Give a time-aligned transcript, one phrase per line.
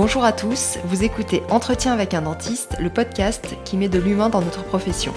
[0.00, 4.28] Bonjour à tous, vous écoutez Entretien avec un dentiste, le podcast qui met de l'humain
[4.28, 5.12] dans notre profession.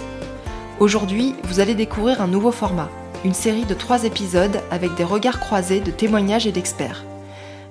[0.79, 2.89] Aujourd'hui, vous allez découvrir un nouveau format,
[3.23, 7.05] une série de trois épisodes avec des regards croisés de témoignages et d'experts.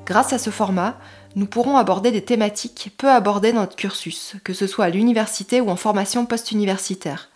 [0.06, 1.00] Grâce à ce format,
[1.34, 5.60] nous pourrons aborder des thématiques peu abordées dans notre cursus, que ce soit à l'université
[5.60, 7.28] ou en formation post-universitaire.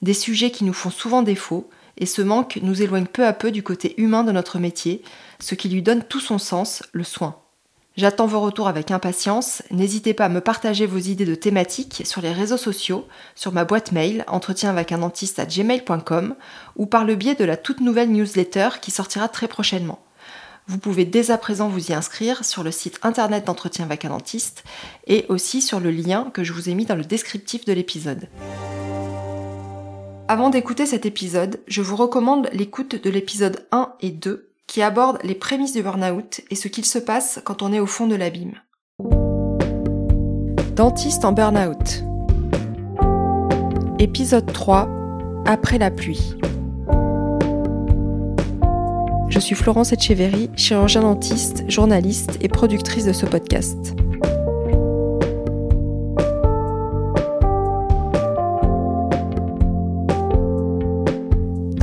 [0.00, 3.50] Des sujets qui nous font souvent défaut, et ce manque nous éloigne peu à peu
[3.50, 5.02] du côté humain de notre métier,
[5.40, 7.34] ce qui lui donne tout son sens, le soin.
[7.98, 9.60] J'attends vos retours avec impatience.
[9.72, 13.64] N'hésitez pas à me partager vos idées de thématiques sur les réseaux sociaux, sur ma
[13.64, 16.36] boîte mail entretien avec un dentiste à gmail.com
[16.76, 19.98] ou par le biais de la toute nouvelle newsletter qui sortira très prochainement.
[20.68, 24.10] Vous pouvez dès à présent vous y inscrire sur le site internet d'entretien avec un
[24.10, 24.62] dentiste
[25.08, 28.28] et aussi sur le lien que je vous ai mis dans le descriptif de l'épisode.
[30.28, 35.18] Avant d'écouter cet épisode, je vous recommande l'écoute de l'épisode 1 et 2 qui aborde
[35.24, 38.14] les prémices du burn-out et ce qu'il se passe quand on est au fond de
[38.14, 38.52] l'abîme.
[40.76, 42.04] Dentiste en burn-out.
[43.98, 44.88] Épisode 3.
[45.46, 46.36] Après la pluie.
[49.30, 53.94] Je suis Florence Etcheverry, chirurgien dentiste, journaliste et productrice de ce podcast.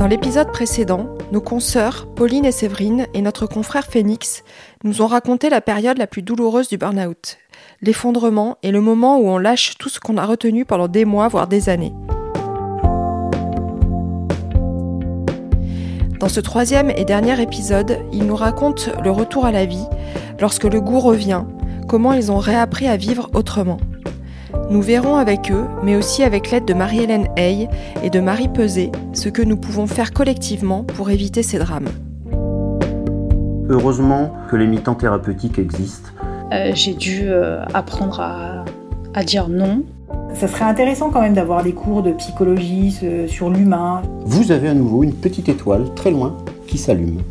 [0.06, 4.44] Dans l'épisode précédent, nos consoeurs, Pauline et Séverine, et notre confrère Phoenix,
[4.84, 7.38] nous ont raconté la période la plus douloureuse du burn-out,
[7.82, 11.26] l'effondrement et le moment où on lâche tout ce qu'on a retenu pendant des mois,
[11.26, 11.92] voire des années.
[16.20, 19.88] Dans ce troisième et dernier épisode, ils nous racontent le retour à la vie,
[20.40, 21.42] lorsque le goût revient,
[21.88, 23.78] comment ils ont réappris à vivre autrement.
[24.68, 27.68] Nous verrons avec eux, mais aussi avec l'aide de Marie-Hélène Hay
[28.02, 31.88] et de Marie Peset, ce que nous pouvons faire collectivement pour éviter ces drames.
[33.68, 36.10] Heureusement que les mi-temps thérapeutiques existent.
[36.52, 38.64] Euh, j'ai dû euh, apprendre à,
[39.14, 39.84] à, dire non.
[40.34, 44.02] Ça serait intéressant quand même d'avoir des cours de psychologie sur l'humain.
[44.24, 47.22] Vous avez à nouveau une petite étoile très loin qui s'allume.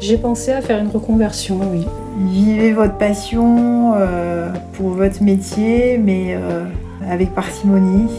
[0.00, 1.84] J'ai pensé à faire une reconversion, oui.
[2.18, 6.64] Vivez votre passion euh, pour votre métier, mais euh,
[7.08, 8.10] avec parcimonie.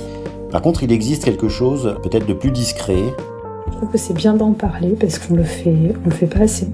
[0.52, 3.04] Par contre, il existe quelque chose peut-être de plus discret.
[3.68, 6.40] Je trouve que c'est bien d'en parler parce qu'on le fait, on le fait pas
[6.42, 6.68] assez.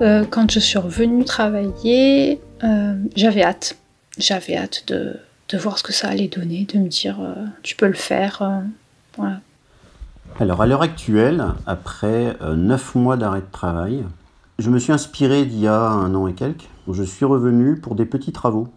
[0.00, 3.76] Euh, quand je suis revenue travailler, euh, j'avais hâte.
[4.16, 5.16] J'avais hâte de,
[5.48, 8.42] de voir ce que ça allait donner, de me dire euh, tu peux le faire.
[8.42, 8.60] Euh,
[9.18, 9.40] voilà.
[10.38, 14.04] Alors à l'heure actuelle, après euh, neuf mois d'arrêt de travail,
[14.58, 16.68] je me suis inspiré d'il y a un an et quelques.
[16.90, 18.68] Je suis revenu pour des petits travaux.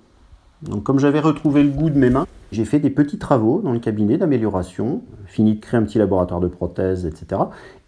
[0.62, 3.72] Donc comme j'avais retrouvé le goût de mes mains, j'ai fait des petits travaux dans
[3.72, 7.42] le cabinet d'amélioration, fini de créer un petit laboratoire de prothèses, etc.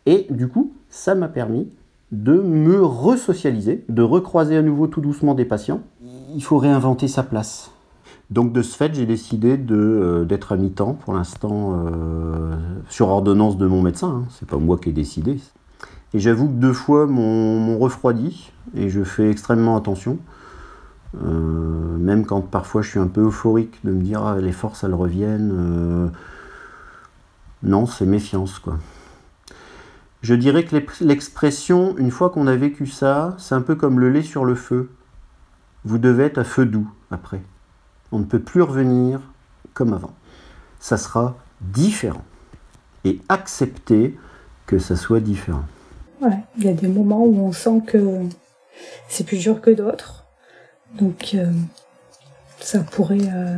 [0.05, 1.69] Et du coup, ça m'a permis
[2.11, 5.81] de me resocialiser, de recroiser à nouveau tout doucement des patients.
[6.33, 7.71] Il faut réinventer sa place.
[8.31, 12.55] Donc de ce fait, j'ai décidé euh, d'être à mi-temps pour l'instant euh,
[12.89, 14.23] sur ordonnance de mon médecin.
[14.23, 14.27] Hein.
[14.31, 15.39] C'est pas moi qui ai décidé.
[16.13, 20.17] Et j'avoue que deux fois m'ont refroidi et je fais extrêmement attention.
[21.23, 24.83] Euh, même quand parfois je suis un peu euphorique de me dire ah, les forces
[24.83, 26.11] elles reviennent.
[27.63, 28.77] Non, c'est méfiance quoi.
[30.21, 34.09] Je dirais que l'expression, une fois qu'on a vécu ça, c'est un peu comme le
[34.09, 34.89] lait sur le feu.
[35.83, 37.43] Vous devez être à feu doux après.
[38.11, 39.21] On ne peut plus revenir
[39.73, 40.13] comme avant.
[40.79, 42.23] Ça sera différent.
[43.03, 44.17] Et accepter
[44.65, 45.65] que ça soit différent.
[46.21, 48.21] Ouais, il y a des moments où on sent que
[49.07, 50.25] c'est plus dur que d'autres.
[50.93, 51.51] Donc euh,
[52.59, 53.57] ça pourrait euh,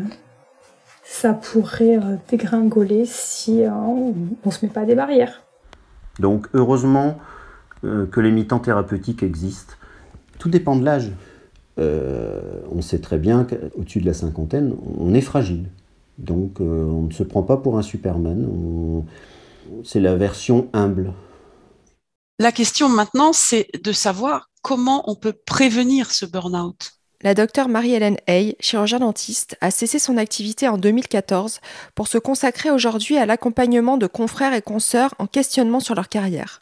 [1.03, 4.13] ça pourrait euh, dégringoler si on,
[4.45, 5.43] ne se met pas des barrières.
[6.19, 7.19] Donc heureusement
[7.83, 9.75] que les mi-temps thérapeutiques existent.
[10.39, 11.11] Tout dépend de l'âge.
[11.79, 15.65] Euh, on sait très bien qu'au-dessus de la cinquantaine, on est fragile.
[16.17, 18.45] Donc euh, on ne se prend pas pour un Superman.
[18.45, 19.05] On...
[19.83, 21.13] C'est la version humble.
[22.39, 26.91] La question maintenant, c'est de savoir comment on peut prévenir ce burn-out.
[27.23, 31.61] La docteure Marie-Hélène Hay, chirurgien dentiste, a cessé son activité en 2014
[31.95, 36.61] pour se consacrer aujourd'hui à l'accompagnement de confrères et consoeurs en questionnement sur leur carrière.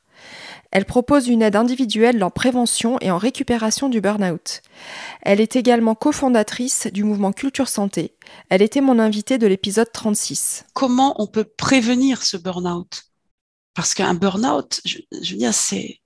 [0.72, 4.62] Elle propose une aide individuelle en prévention et en récupération du burn-out.
[5.22, 8.16] Elle est également cofondatrice du mouvement Culture Santé.
[8.50, 10.66] Elle était mon invitée de l'épisode 36.
[10.74, 13.06] Comment on peut prévenir ce burn-out?
[13.74, 16.02] Parce qu'un burn-out, je, veux dire, c'est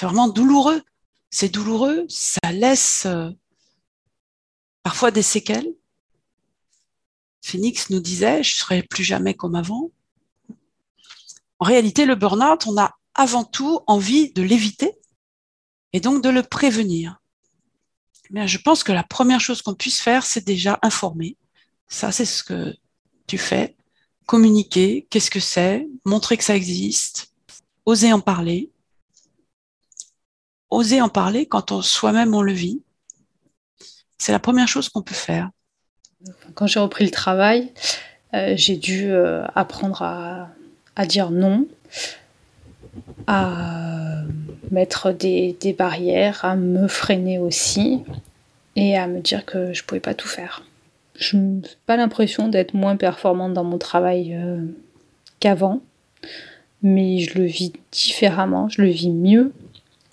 [0.00, 0.82] vraiment douloureux.
[1.30, 3.30] C'est douloureux, ça laisse euh,
[4.82, 5.72] parfois des séquelles.
[7.42, 9.90] Phoenix nous disait, je serai plus jamais comme avant.
[11.60, 14.98] En réalité, le burn-out, on a avant tout envie de l'éviter
[15.92, 17.20] et donc de le prévenir.
[18.32, 21.36] Je pense que la première chose qu'on puisse faire, c'est déjà informer.
[21.86, 22.74] Ça, c'est ce que
[23.26, 23.76] tu fais.
[24.24, 27.34] Communiquer, qu'est-ce que c'est, montrer que ça existe,
[27.84, 28.70] oser en parler.
[30.70, 32.82] Oser en parler quand on soi-même on le vit.
[34.16, 35.50] C'est la première chose qu'on peut faire.
[36.54, 37.74] Quand j'ai repris le travail,
[38.32, 41.68] euh, j'ai dû euh, apprendre à, dire non,
[43.26, 44.22] à
[44.70, 48.02] mettre des, des, barrières, à me freiner aussi
[48.76, 50.62] et à me dire que je pouvais pas tout faire.
[51.16, 54.64] Je n'ai pas l'impression d'être moins performante dans mon travail euh,
[55.38, 55.80] qu'avant,
[56.82, 59.52] mais je le vis différemment, je le vis mieux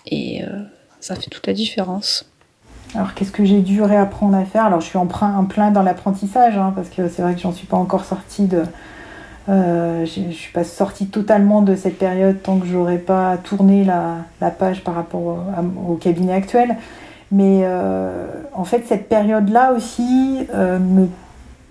[0.06, 0.62] et euh,
[1.00, 2.28] ça fait toute la différence.
[2.94, 4.64] Alors qu'est-ce que j'ai dû réapprendre à faire?
[4.64, 7.66] Alors je suis en, plein dans l'apprentissage hein, parce que c'est vrai que j'en suis
[7.66, 8.62] pas encore sortie de,
[9.48, 13.84] euh, je ne suis pas sortie totalement de cette période tant que j'aurais pas tourné
[13.84, 15.38] la, page par rapport
[15.88, 16.76] au, cabinet actuel.
[17.30, 21.08] Mais euh, en fait, cette période-là aussi euh, me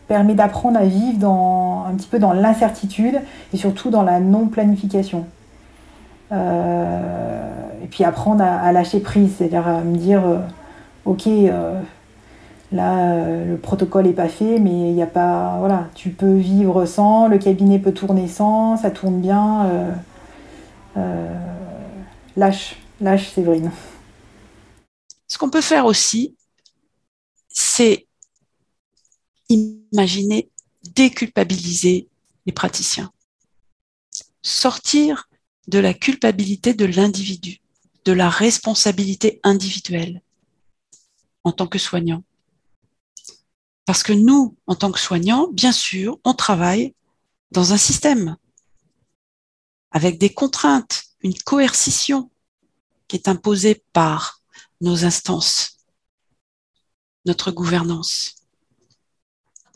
[0.07, 3.19] permet d'apprendre à vivre un petit peu dans l'incertitude
[3.53, 5.25] et surtout dans la non-planification.
[6.31, 10.23] Et puis apprendre à, à lâcher prise, c'est-à-dire à me dire,
[11.27, 11.79] euh,
[12.71, 16.09] ok, euh, là le protocole n'est pas fait, mais il n'y a pas, voilà, tu
[16.09, 19.97] peux vivre sans, le cabinet peut tourner sans, ça tourne bien.
[22.35, 23.71] lâche, lâche Séverine.
[25.27, 26.35] Ce qu'on peut faire aussi,
[27.49, 28.07] c'est
[29.49, 30.49] imaginer
[30.95, 32.07] déculpabiliser
[32.45, 33.11] les praticiens.
[34.41, 35.29] Sortir
[35.67, 37.59] de la culpabilité de l'individu,
[38.05, 40.21] de la responsabilité individuelle
[41.43, 42.23] en tant que soignant.
[43.87, 46.93] Parce que nous, en tant que soignants, bien sûr, on travaille
[47.51, 48.35] dans un système
[49.91, 52.29] avec des contraintes, une coercition
[53.07, 54.41] qui est imposée par
[54.81, 55.77] nos instances,
[57.25, 58.35] notre gouvernance.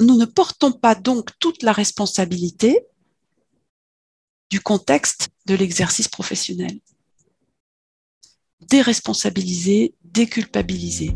[0.02, 2.86] Nous ne portons pas donc toute la responsabilité
[4.50, 6.81] du contexte de l'exercice professionnel.
[8.60, 11.16] Déresponsabiliser, déculpabiliser.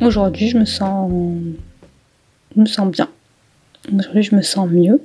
[0.00, 1.12] Aujourd'hui, je me sens,
[2.56, 3.10] je me sens bien.
[3.92, 5.02] Aujourd'hui, je me sens mieux.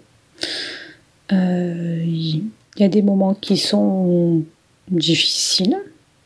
[1.34, 2.44] Euh, il
[2.78, 4.44] y a des moments qui sont
[4.90, 5.78] difficiles,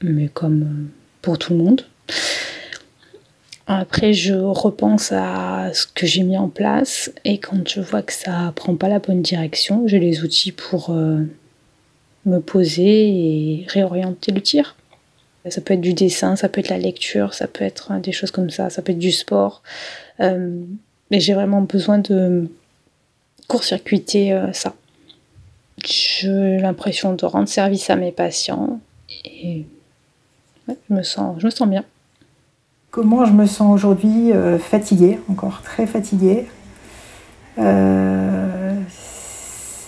[0.03, 0.89] mais comme
[1.23, 1.81] pour tout le monde.
[3.65, 8.13] Après, je repense à ce que j'ai mis en place et quand je vois que
[8.13, 11.23] ça prend pas la bonne direction, j'ai les outils pour euh,
[12.25, 14.75] me poser et réorienter le tir.
[15.47, 18.31] Ça peut être du dessin, ça peut être la lecture, ça peut être des choses
[18.31, 19.63] comme ça, ça peut être du sport.
[20.19, 20.61] Euh,
[21.11, 22.49] mais j'ai vraiment besoin de
[23.47, 24.73] court-circuiter euh, ça.
[25.85, 28.79] J'ai l'impression de rendre service à mes patients
[29.25, 29.65] et
[30.67, 31.83] je, me sens, je me sens bien.
[32.91, 36.47] Comment je me sens aujourd'hui euh, Fatiguée, encore très fatiguée?
[37.57, 38.75] Euh,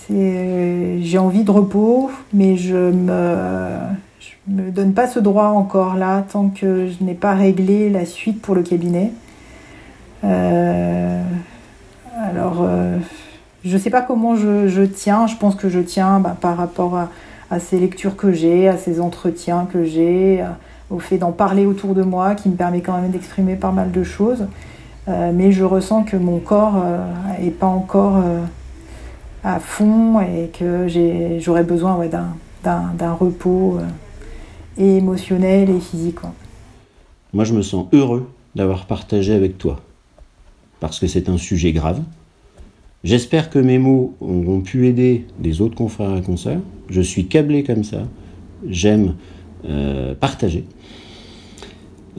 [0.08, 3.78] j'ai envie de repos, mais je me,
[4.48, 8.40] me donne pas ce droit encore là tant que je n'ai pas réglé la suite
[8.42, 9.12] pour le cabinet.
[10.24, 11.22] Euh,
[12.16, 12.66] alors,
[13.64, 15.26] je ne sais pas comment je, tiens.
[15.26, 16.96] Je pense que je tiens bah, par rapport
[17.50, 20.44] à, ces lectures que j'ai, à ces entretiens que j'ai,
[20.90, 23.90] au fait d'en parler autour de moi, qui me permet quand même d'exprimer pas mal
[23.90, 24.46] de choses.
[25.08, 26.84] Euh, mais je ressens que mon corps
[27.40, 28.40] n'est euh, pas encore euh,
[29.42, 30.86] à fond et que
[31.40, 33.80] j'aurais besoin ouais, d'un repos
[34.78, 36.18] émotionnel et physique.
[37.32, 39.80] Moi, je me sens heureux d'avoir partagé avec toi,
[40.80, 42.02] parce que c'est un sujet grave,
[43.04, 46.60] J'espère que mes mots auront pu aider des autres confrères et consoeurs.
[46.88, 48.06] Je suis câblé comme ça.
[48.68, 49.14] J'aime
[49.64, 50.64] euh, partager.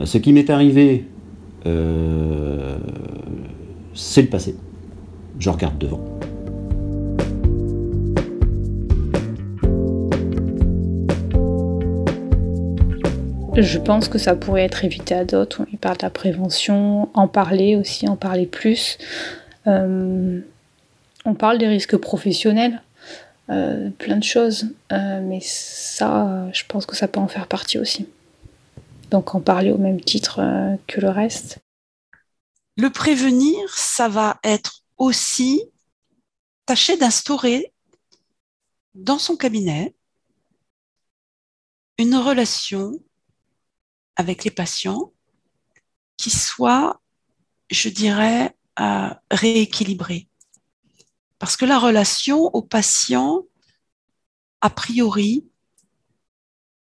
[0.04, 1.06] Ce qui m'est arrivé,
[1.66, 2.78] euh,
[3.94, 4.56] c'est le passé.
[5.40, 6.04] Je regarde devant.
[13.56, 15.64] Je pense que ça pourrait être évité à d'autres.
[15.72, 18.98] On parle de la prévention, en parler aussi, en parler plus.
[19.68, 20.42] Euh,
[21.24, 22.82] on parle des risques professionnels,
[23.52, 27.78] euh, plein de choses, euh, mais ça, je pense que ça peut en faire partie
[27.78, 28.08] aussi.
[29.12, 30.42] Donc en parler au même titre
[30.88, 31.60] que le reste.
[32.76, 35.62] Le prévenir, ça va être aussi
[36.66, 37.72] tâcher d'instaurer
[38.96, 39.94] dans son cabinet
[42.00, 42.94] une relation
[44.16, 45.12] avec les patients
[46.18, 47.02] qui soit,
[47.70, 48.56] je dirais,
[49.32, 50.28] rééquilibrée
[51.40, 53.44] Parce que la relation au patient,
[54.62, 55.48] a priori,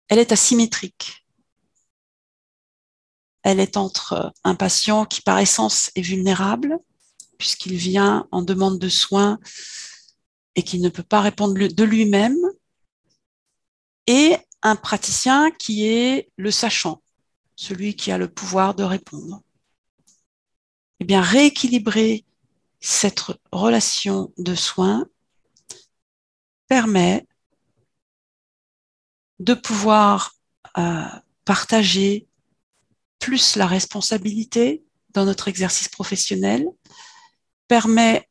[0.07, 1.25] elle est asymétrique.
[3.43, 6.79] Elle est entre un patient qui par essence est vulnérable,
[7.37, 9.39] puisqu'il vient en demande de soins
[10.55, 12.37] et qui ne peut pas répondre de lui-même,
[14.07, 17.01] et un praticien qui est le sachant,
[17.55, 19.41] celui qui a le pouvoir de répondre.
[20.99, 22.25] Eh bien, rééquilibrer
[22.79, 25.07] cette relation de soins
[26.67, 27.27] permet
[29.39, 30.35] de pouvoir
[30.77, 31.05] euh,
[31.43, 32.27] partager
[33.19, 34.83] plus la responsabilité
[35.13, 36.67] dans notre exercice professionnel,
[37.67, 38.29] permet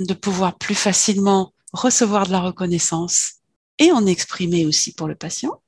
[0.00, 3.34] de pouvoir plus facilement recevoir de la reconnaissance
[3.78, 5.62] et en exprimer aussi pour le patient.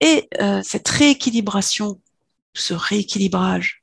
[0.00, 2.00] Et euh, cette rééquilibration,
[2.54, 3.82] ce rééquilibrage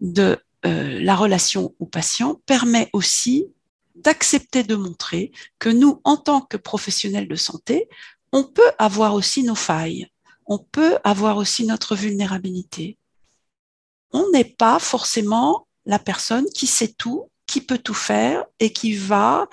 [0.00, 3.46] de euh, la relation au patient permet aussi
[3.94, 7.88] d'accepter de montrer que nous, en tant que professionnels de santé,
[8.32, 10.08] on peut avoir aussi nos failles,
[10.46, 12.96] on peut avoir aussi notre vulnérabilité.
[14.12, 18.94] On n'est pas forcément la personne qui sait tout, qui peut tout faire et qui
[18.94, 19.48] va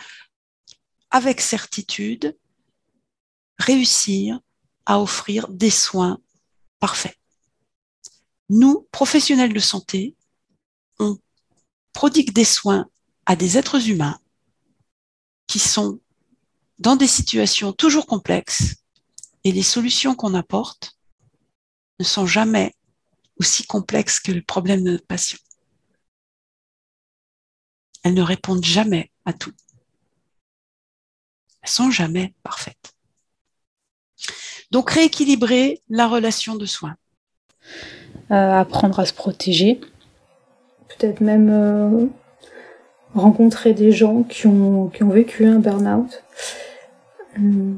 [1.11, 2.37] avec certitude,
[3.57, 4.39] réussir
[4.85, 6.19] à offrir des soins
[6.79, 7.17] parfaits.
[8.49, 10.15] Nous, professionnels de santé,
[10.99, 11.17] on
[11.93, 12.87] prodigue des soins
[13.25, 14.19] à des êtres humains
[15.47, 15.99] qui sont
[16.77, 18.75] dans des situations toujours complexes
[19.43, 20.97] et les solutions qu'on apporte
[21.99, 22.75] ne sont jamais
[23.37, 25.39] aussi complexes que le problème de notre patient.
[28.03, 29.53] Elles ne répondent jamais à tout
[31.67, 32.94] sont jamais parfaites.
[34.75, 36.97] Donc rééquilibrer la relation de soins.
[38.29, 39.79] Euh, apprendre à se protéger.
[40.89, 42.07] Peut-être même euh,
[43.13, 46.21] rencontrer des gens qui ont, vécu un burn-out.
[47.39, 47.73] Euh,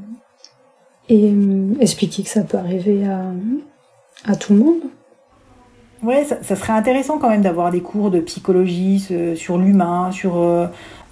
[1.08, 1.32] et
[1.80, 3.06] expliquer que ça peut arriver
[4.26, 4.82] à tout le monde.
[6.08, 10.38] Ouais, ça, serait intéressant quand même d'avoir des cours de psychologie sur l'humain, sur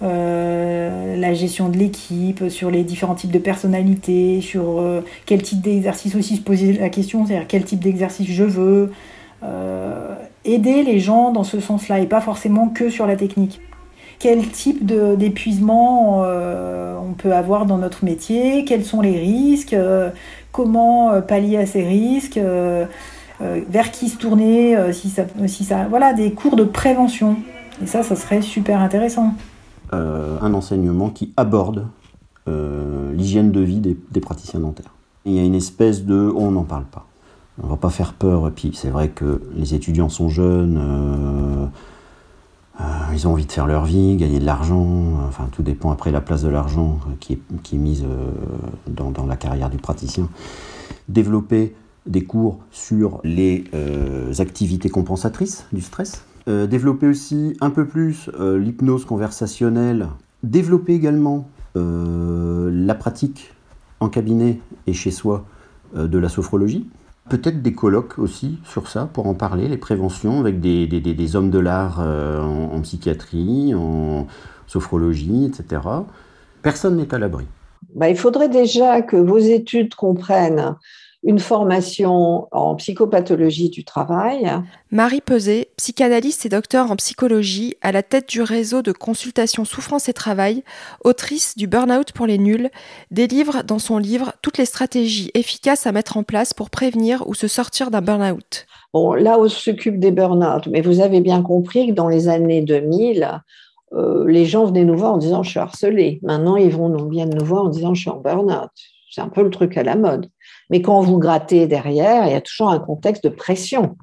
[0.02, 5.62] euh, la gestion de l'équipe, sur les différents types de personnalités, sur euh, quel type
[5.62, 8.92] d'exercice aussi se poser la question, c'est-à-dire quel type d'exercice je veux.
[9.42, 13.60] Euh, aider les gens dans ce sens-là et pas forcément que sur la technique.
[14.18, 19.76] Quel type d'épuisement on peut avoir dans notre métier, quels sont les risques,
[20.52, 22.40] comment pallier à ces risques,
[23.40, 27.36] vers qui se tourner, si ça, si ça, voilà, des cours de prévention.
[27.82, 29.34] Et ça, ça serait super intéressant.
[29.92, 31.86] Euh, un enseignement qui aborde
[32.48, 34.94] euh, l'hygiène de vie des, praticiens dentaires.
[35.24, 37.06] il y a une espèce de on n'en parle pas.
[37.62, 38.48] On va pas faire peur.
[38.48, 41.66] Et puis c'est vrai que les étudiants sont jeunes, euh,
[43.12, 44.86] ils ont envie de faire leur vie, gagner de l'argent.
[45.28, 48.04] Enfin, tout dépend après la place de l'argent qui est, qui est mise
[48.88, 50.28] dans, dans, la carrière du praticien.
[51.08, 51.74] Développer
[52.06, 53.64] des cours sur les
[54.38, 60.06] activités compensatrices du stress, euh, développer aussi un peu plus euh, l'hypnose conversationnelle,
[60.44, 63.52] développer également euh, la pratique
[63.98, 65.44] en cabinet et chez soi
[65.94, 66.88] de la sophrologie.
[67.30, 71.58] Peut-être des colloques aussi sur ça pour en parler, les préventions avec des, hommes de
[71.58, 74.26] l'art en, en, psychiatrie, en
[74.66, 75.80] sophrologie, etc.
[76.62, 77.46] Personne n'est à l'abri.
[77.94, 80.76] Bah, il faudrait déjà que vos études comprennent
[81.26, 84.48] une formation en psychopathologie du travail.
[84.92, 90.08] Marie Peset, psychanalyste et docteur en psychologie, à la tête du réseau de consultation souffrance
[90.08, 90.62] et travail,
[91.02, 92.70] autrice du Burnout pour les nuls,
[93.10, 97.34] délivre dans son livre toutes les stratégies efficaces à mettre en place pour prévenir ou
[97.34, 98.66] se sortir d'un burn-out.
[98.94, 102.62] Bon, là, on s'occupe des burn-out, mais vous avez bien compris que dans les années
[102.62, 103.42] 2000,
[103.94, 106.20] euh, les gens venaient nous voir en disant je suis harcelé.
[106.22, 108.70] Maintenant, ils vont nous viennent nous voir en disant je suis en burn-out.
[109.10, 110.28] C'est un peu le truc à la mode.
[110.70, 113.96] Mais quand vous grattez derrière, il y a toujours un contexte de pression.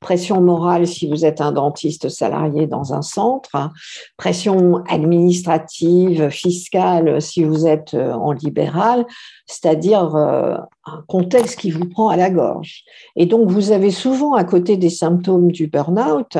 [0.00, 3.70] Pression morale si vous êtes un dentiste salarié dans un centre,
[4.16, 9.06] pression administrative, fiscale si vous êtes euh, en libéral,
[9.46, 12.82] c'est-à-dire euh, un contexte qui vous prend à la gorge.
[13.16, 16.36] Et donc vous avez souvent à côté des symptômes du burn-out,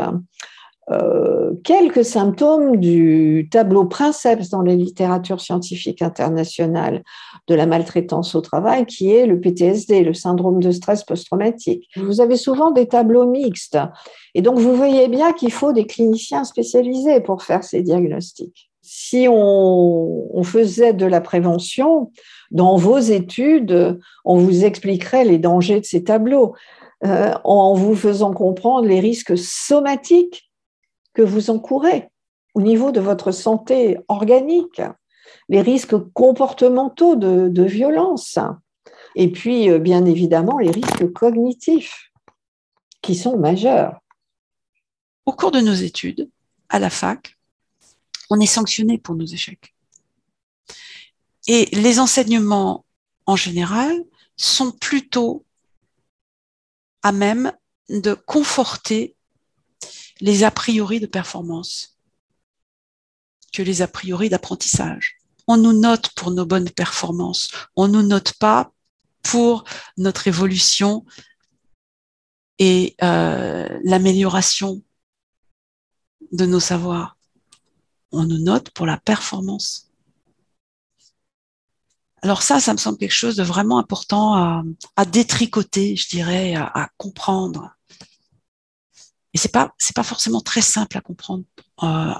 [0.90, 7.02] euh, quelques symptômes du tableau princeps dans les littératures scientifiques internationales
[7.49, 11.88] de la maltraitance au travail, qui est le PTSD, le syndrome de stress post-traumatique.
[11.97, 13.78] Vous avez souvent des tableaux mixtes.
[14.35, 18.71] Et donc, vous voyez bien qu'il faut des cliniciens spécialisés pour faire ces diagnostics.
[18.83, 22.12] Si on, on faisait de la prévention,
[22.50, 26.55] dans vos études, on vous expliquerait les dangers de ces tableaux.
[27.05, 30.50] Euh, en vous faisant comprendre les risques somatiques
[31.14, 32.09] que vous encourez
[32.55, 34.83] au niveau de votre santé organique,
[35.49, 38.38] les risques comportementaux de, violence,
[39.14, 42.12] et puis euh, bien évidemment les risques cognitifs
[43.02, 44.00] qui sont majeurs.
[45.25, 46.31] Au cours de nos études,
[46.69, 47.38] à la fac,
[48.31, 49.75] on est sanctionné pour nos échecs.
[51.47, 52.85] Et les enseignements
[53.26, 54.05] en général
[54.37, 55.45] sont plutôt
[57.02, 57.52] à même
[57.88, 59.17] de conforter
[60.21, 61.99] les a priori de performance
[63.52, 65.18] que les a priori d'apprentissage.
[65.49, 68.71] On nous note pour nos bonnes performances, on nous note pas
[69.23, 69.64] pour
[69.97, 71.05] notre évolution
[72.59, 74.83] et euh, l'amélioration
[76.33, 77.17] de nos savoirs.
[78.12, 79.90] On nous note pour la performance.
[82.23, 84.35] Alors ça, ça me semble quelque chose de vraiment important
[84.97, 87.75] à, détricoter, je dirais, à, comprendre.
[89.35, 91.45] Et c'est pas c'est pas forcément très simple à comprendre
[91.85, 92.12] euh,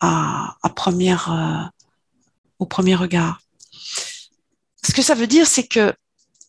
[0.00, 1.71] à, première euh,
[2.66, 3.40] premier regard.
[4.84, 5.94] Ce que ça veut dire, c'est que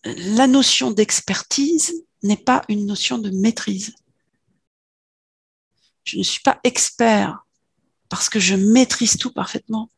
[0.03, 1.93] la notion d'expertise
[2.23, 3.95] n'est pas une notion de maîtrise.
[6.03, 7.45] Je ne suis pas expert
[8.09, 9.89] parce que je maîtrise tout parfaitement.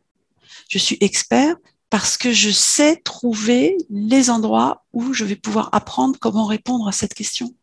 [0.69, 1.55] Je suis expert
[1.89, 6.91] parce que je sais trouver les endroits où je vais pouvoir apprendre comment répondre à
[6.91, 7.55] cette question.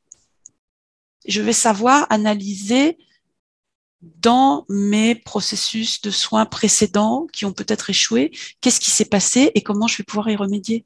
[1.27, 2.99] Je vais savoir analyser
[4.03, 9.63] dans mes processus de soins précédents qui ont peut-être échoué, qu'est-ce qui s'est passé et
[9.63, 10.85] comment je vais pouvoir y remédier?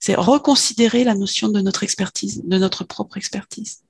[0.00, 3.82] C'est reconsidérer la notion de notre expertise, de notre propre expertise.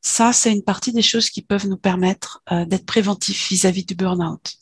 [0.00, 3.96] Ça, c'est une partie des choses qui peuvent nous permettre euh, d'être préventifs vis-à-vis du
[3.96, 4.54] burn-out.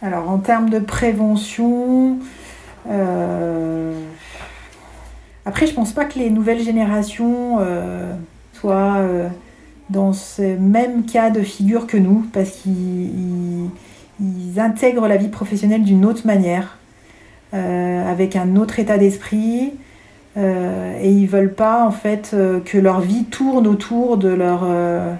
[0.00, 2.20] Alors, en termes de prévention,
[2.86, 4.08] euh,
[5.44, 8.14] après, je pense pas que les nouvelles générations euh,
[8.52, 8.98] soient
[9.90, 13.70] dans ce même cas de figure que nous, parce qu'ils
[14.58, 16.78] intègrent la vie professionnelle d'une autre manière,
[17.52, 19.72] avec un autre état d'esprit,
[20.36, 24.60] euh, et ils veulent pas en fait euh, que leur vie tourne autour de leur
[24.64, 25.14] euh,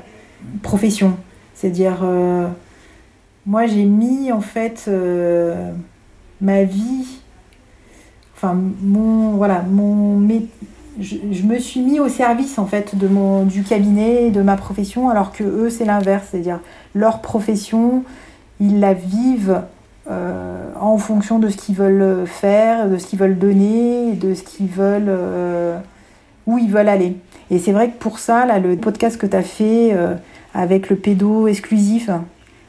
[0.62, 1.16] profession.
[1.54, 2.04] C'est-à-dire,
[3.46, 4.90] moi j'ai mis en fait
[6.42, 7.20] ma vie,
[8.36, 10.18] enfin mon voilà mon
[11.00, 15.08] je, me suis mis au service en fait de mon du cabinet de ma profession
[15.08, 16.60] alors que eux c'est l'inverse, c'est-à-dire
[16.94, 18.04] leur profession
[18.60, 19.62] ils la vivent
[20.08, 24.42] euh, en fonction de ce qu'ils veulent faire, de ce qu'ils veulent donner, de ce
[24.42, 25.78] qu'ils veulent, euh,
[26.46, 27.16] où ils veulent aller.
[27.50, 30.14] Et c'est vrai que pour ça, là, le podcast que tu as fait euh,
[30.54, 32.08] avec le pédo exclusif,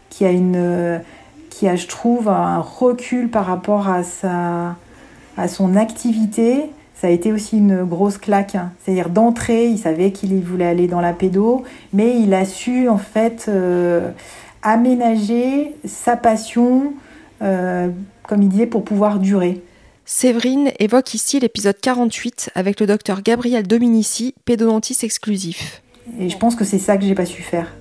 [0.10, 1.00] qui a une,
[1.50, 4.76] qui a, je trouve, un recul par rapport à sa,
[5.38, 8.58] à son activité, ça a été aussi une grosse claque.
[8.84, 12.98] C'est-à-dire d'entrée, il savait qu'il voulait aller dans la pédo, mais il a su en
[12.98, 13.50] fait
[14.64, 16.94] aménager sa passion
[17.42, 17.90] euh,
[18.24, 19.62] comme il disait, pour pouvoir durer.
[20.06, 25.82] Séverine évoque ici l'épisode 48 avec le docteur Gabriel Dominici, pédodontiste exclusif.
[26.20, 27.74] Et je pense que c'est ça que j'ai pas su faire.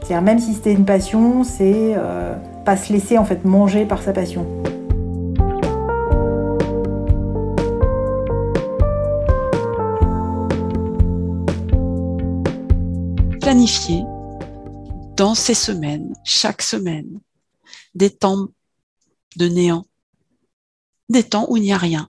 [0.00, 4.02] C'est-à-dire même si c'était une passion, c'est euh, pas se laisser en fait manger par
[4.02, 4.46] sa passion.
[13.44, 14.04] Planifier
[15.18, 17.20] dans ces semaines, chaque semaine,
[17.94, 18.48] des temps
[19.36, 19.84] de néant,
[21.10, 22.08] des temps où il n'y a rien.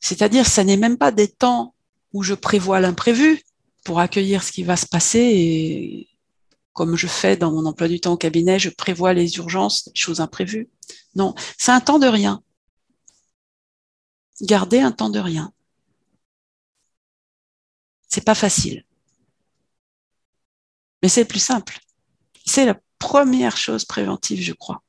[0.00, 1.74] C'est-à-dire, ça n'est même pas des temps
[2.14, 3.42] où je prévois l'imprévu
[3.84, 6.08] pour accueillir ce qui va se passer et
[6.72, 10.00] comme je fais dans mon emploi du temps au cabinet, je prévois les urgences, les
[10.00, 10.70] choses imprévues.
[11.14, 12.42] Non, c'est un temps de rien.
[14.40, 15.52] Garder un temps de rien.
[18.08, 18.86] C'est pas facile.
[21.02, 21.78] Mais c'est le plus simple.
[22.44, 24.82] C'est la première chose préventive, je crois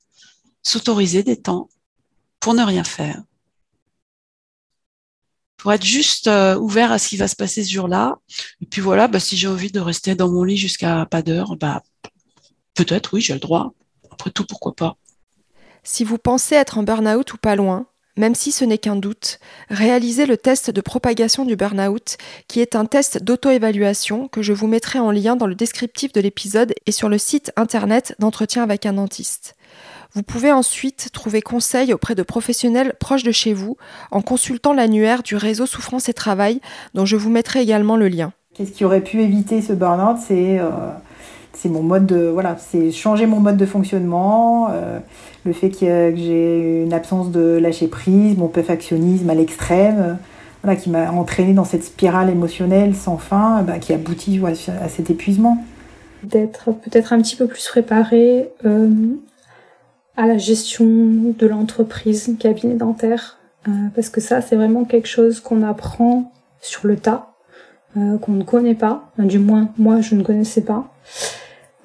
[0.63, 1.69] s'autoriser des temps
[2.39, 3.21] pour ne rien faire.
[5.57, 8.17] Pour être juste euh, ouvert à ce qui va se passer ce jour-là.
[8.61, 11.55] Et puis voilà, bah, si j'ai envie de rester dans mon lit jusqu'à pas d'heure,
[11.55, 11.83] bah,
[12.73, 13.73] peut-être, oui, j'ai le droit.
[14.09, 14.97] Après tout, pourquoi pas.
[15.83, 17.85] Si vous pensez être en burn-out ou pas loin,
[18.17, 22.75] même si ce n'est qu'un doute, réalisez le test de propagation du burn-out, qui est
[22.75, 26.91] un test d'auto-évaluation que je vous mettrai en lien dans le descriptif de l'épisode et
[26.91, 29.55] sur le site internet d'entretien avec un dentiste.
[30.13, 33.77] Vous pouvez ensuite trouver conseil auprès de professionnels proches de chez vous
[34.11, 36.59] en consultant l'annuaire du réseau Souffrance et Travail
[36.93, 38.33] dont je vous mettrai également le lien.
[38.53, 40.17] Qu'est-ce qui aurait pu éviter ce burn-out?
[40.27, 40.69] C'est euh,
[41.69, 44.99] mon mode de voilà, c'est changer mon mode de fonctionnement, euh,
[45.45, 50.13] le fait que j'ai une absence de lâcher prise, mon perfectionnisme à l'extrême, euh,
[50.63, 55.09] voilà, qui m'a entraîné dans cette spirale émotionnelle sans fin, bah, qui aboutit à cet
[55.09, 55.63] épuisement.
[56.23, 58.49] d'être peut-être un petit peu plus préparé
[60.17, 63.39] à la gestion de l'entreprise cabinet dentaire,
[63.95, 67.33] parce que ça, c'est vraiment quelque chose qu'on apprend sur le tas,
[67.95, 70.93] qu'on ne connaît pas, du moins moi je ne connaissais pas.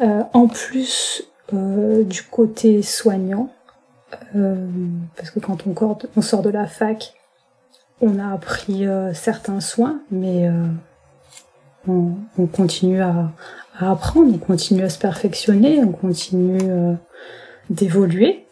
[0.01, 3.51] En plus du côté soignant,
[5.17, 5.59] parce que quand
[6.17, 7.15] on, sort de la fac,
[8.01, 10.67] on a appris euh, certains soins, mais euh,
[11.89, 13.33] on, continue à,
[13.79, 16.95] apprendre, on continue à se perfectionner, on continue euh,
[17.71, 18.47] d'évoluer.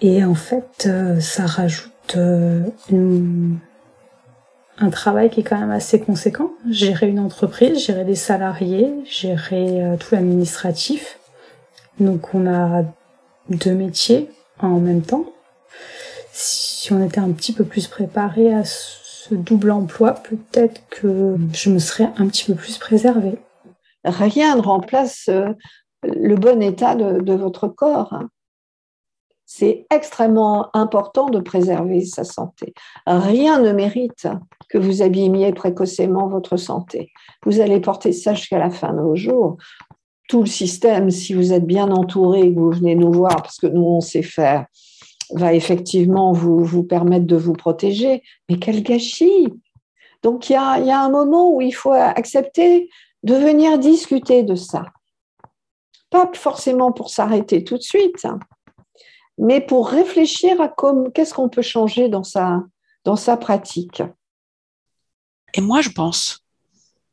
[0.00, 0.88] Et en fait,
[1.20, 2.16] ça rajoute
[4.78, 6.52] un travail qui est quand même assez conséquent.
[6.68, 11.18] Gérer une entreprise, gérer des salariés, gérer tout l'administratif.
[12.00, 12.82] Donc on a
[13.48, 15.26] deux métiers en même temps
[16.82, 21.70] si on était un petit peu plus préparé à ce double emploi, peut-être que je
[21.70, 23.38] me serais un petit peu plus préservée.
[24.04, 25.50] Rien ne remplace euh,
[26.02, 28.24] le bon état de, votre corps.
[29.54, 32.72] C'est extrêmement important de préserver sa santé.
[33.06, 34.26] Rien ne mérite
[34.70, 37.12] que vous abîmiez précocement votre santé.
[37.44, 39.58] Vous allez porter ça jusqu'à la fin de vos jours.
[40.26, 43.58] Tout le système, si vous êtes bien entouré et que vous venez nous voir, parce
[43.58, 44.64] que nous, on sait faire,
[45.34, 48.22] va effectivement vous, permettre de vous protéger.
[48.48, 49.48] Mais quel gâchis
[50.22, 52.88] Donc il y a, y a un moment où il faut accepter
[53.22, 54.86] de venir discuter de ça.
[56.08, 58.26] Pas forcément pour s'arrêter tout de suite,
[59.38, 60.72] mais pour réfléchir à
[61.14, 62.62] qu'est-ce qu'on peut changer dans sa,
[63.04, 64.02] dans sa pratique.
[65.54, 66.44] Et moi, je pense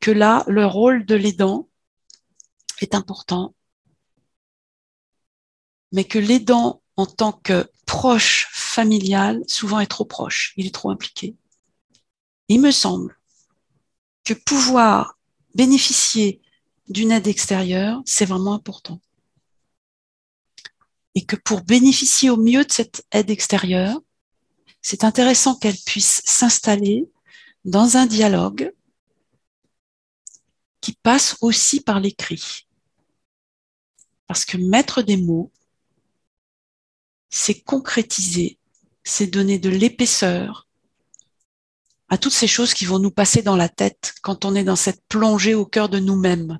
[0.00, 1.68] que là, le rôle de l'aidant
[2.80, 3.54] est important,
[5.92, 10.90] mais que l'aidant en tant que proche familial souvent est trop proche, il est trop
[10.90, 11.36] impliqué.
[12.48, 13.18] Il me semble
[14.24, 15.18] que pouvoir
[15.54, 16.40] bénéficier
[16.88, 19.00] d'une aide extérieure, c'est vraiment important.
[21.14, 24.00] Et que pour bénéficier au mieux de cette aide extérieure,
[24.82, 27.08] c'est intéressant qu'elle puisse s'installer
[27.64, 28.72] dans un dialogue
[30.80, 32.66] qui passe aussi par l'écrit.
[34.26, 35.50] Parce que mettre des mots,
[37.28, 38.58] c'est concrétiser,
[39.04, 40.68] c'est donner de l'épaisseur
[42.08, 44.76] à toutes ces choses qui vont nous passer dans la tête quand on est dans
[44.76, 46.58] cette plongée au cœur de nous-mêmes,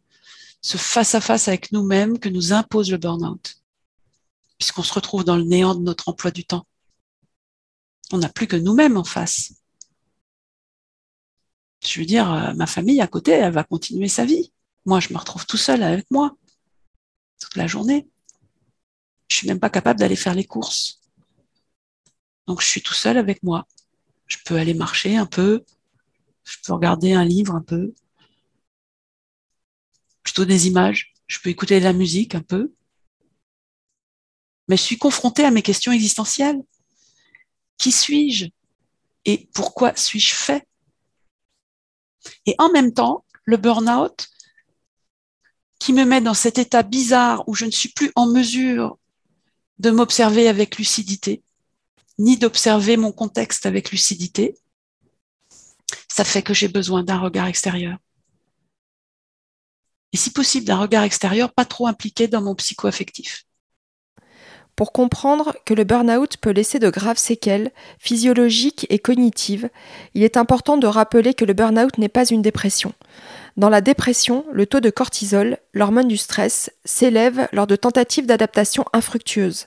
[0.63, 3.60] ce face-à-face avec nous-mêmes que nous impose le burn-out,
[4.61, 6.67] puisqu'on se retrouve dans le néant de notre emploi du temps.
[8.13, 9.55] On n'a plus que nous-mêmes en face.
[11.83, 14.53] Je veux dire, euh, ma famille à côté, elle va continuer sa vie.
[14.85, 16.37] Moi, je me retrouve tout seul avec moi
[17.41, 18.07] toute la journée.
[19.29, 21.01] Je suis même pas capable d'aller faire les courses.
[22.47, 23.67] Donc je suis tout seul avec moi.
[24.27, 25.65] Je peux aller marcher un peu,
[26.45, 27.95] je peux regarder un livre un peu,
[30.23, 32.75] plutôt des images, je peux écouter de la musique un peu.
[34.71, 36.63] Mais je suis confrontée à mes questions existentielles.
[37.77, 38.47] Qui suis-je
[39.25, 40.65] Et pourquoi suis-je fait?
[42.47, 44.29] Et en même temps, le burn-out,
[45.81, 48.97] qui me met dans cet état bizarre où je ne suis plus en mesure
[49.81, 51.43] de m'observer avec lucidité,
[52.21, 54.57] ni d'observer mon contexte avec lucidité,
[56.07, 57.99] ça fait que j'ai besoin d'un regard extérieur.
[60.13, 63.47] Et si possible, d'un regard extérieur pas trop impliqué dans mon psycho-affectif.
[64.81, 69.69] Pour comprendre que le burn-out peut laisser de graves séquelles physiologiques et cognitives,
[70.15, 72.95] il est important de rappeler que le burn-out n'est pas une dépression.
[73.59, 78.87] Dans la dépression, le taux de cortisol, l'hormone du stress, s'élève lors de tentatives d'adaptation
[78.95, 79.67] infructueuses,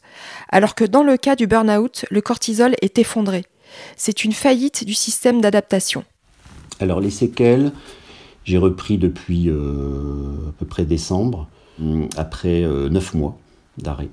[0.49, 3.45] alors que dans le cas du burn-out, le cortisol est effondré.
[3.95, 6.05] C'est une faillite du système d'adaptation.
[6.79, 7.71] Alors les séquelles,
[8.45, 11.49] j'ai repris depuis euh, à peu près décembre,
[11.79, 13.37] hum, après euh, neuf mois
[13.77, 14.09] d'arrêt.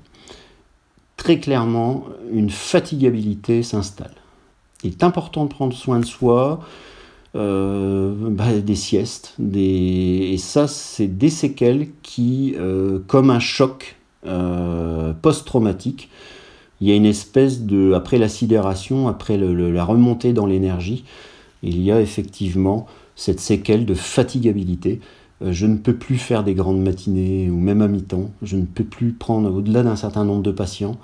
[1.21, 4.15] Très clairement, une fatigabilité s'installe.
[4.83, 6.61] Il est important de prendre soin de soi,
[7.35, 15.13] euh, bah, des siestes, et ça, c'est des séquelles qui, euh, comme un choc euh,
[15.13, 16.09] post-traumatique,
[16.81, 21.05] il y a une espèce de, après la sidération, après la remontée dans l'énergie,
[21.61, 24.99] il y a effectivement cette séquelle de fatigabilité.
[25.43, 28.29] Je ne peux plus faire des grandes matinées ou même à mi-temps.
[28.41, 30.97] Je ne peux plus prendre au-delà d'un certain nombre de patients.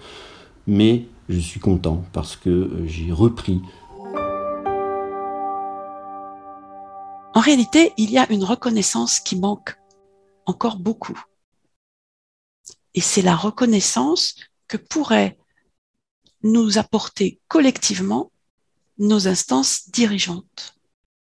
[0.68, 3.62] Mais je suis content parce que j'ai repris
[7.38, 9.78] En réalité, il y a une reconnaissance qui manque
[10.48, 11.22] encore beaucoup.
[12.96, 14.34] Et c'est la reconnaissance
[14.68, 15.38] que pourraient
[16.42, 18.32] nous apporter collectivement
[18.98, 20.76] nos instances dirigeantes.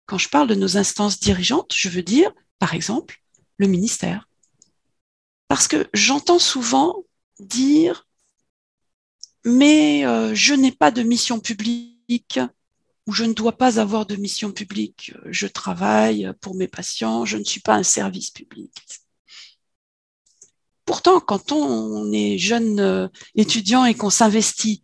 [0.07, 3.20] Quand je parle de nos instances dirigeantes, je veux dire, par exemple,
[3.57, 4.29] le ministère,
[5.49, 7.03] Parce que j'entends souvent
[7.40, 8.07] dire,
[9.44, 12.38] mais euh, je n'ai pas de mission publique
[13.07, 15.12] ou je ne dois pas avoir de mission publique.
[15.27, 18.73] Je travaille pour mes patients, je ne suis pas un service public.
[20.85, 24.83] Pourtant, quand on est jeune euh, étudiant et qu'on s'investit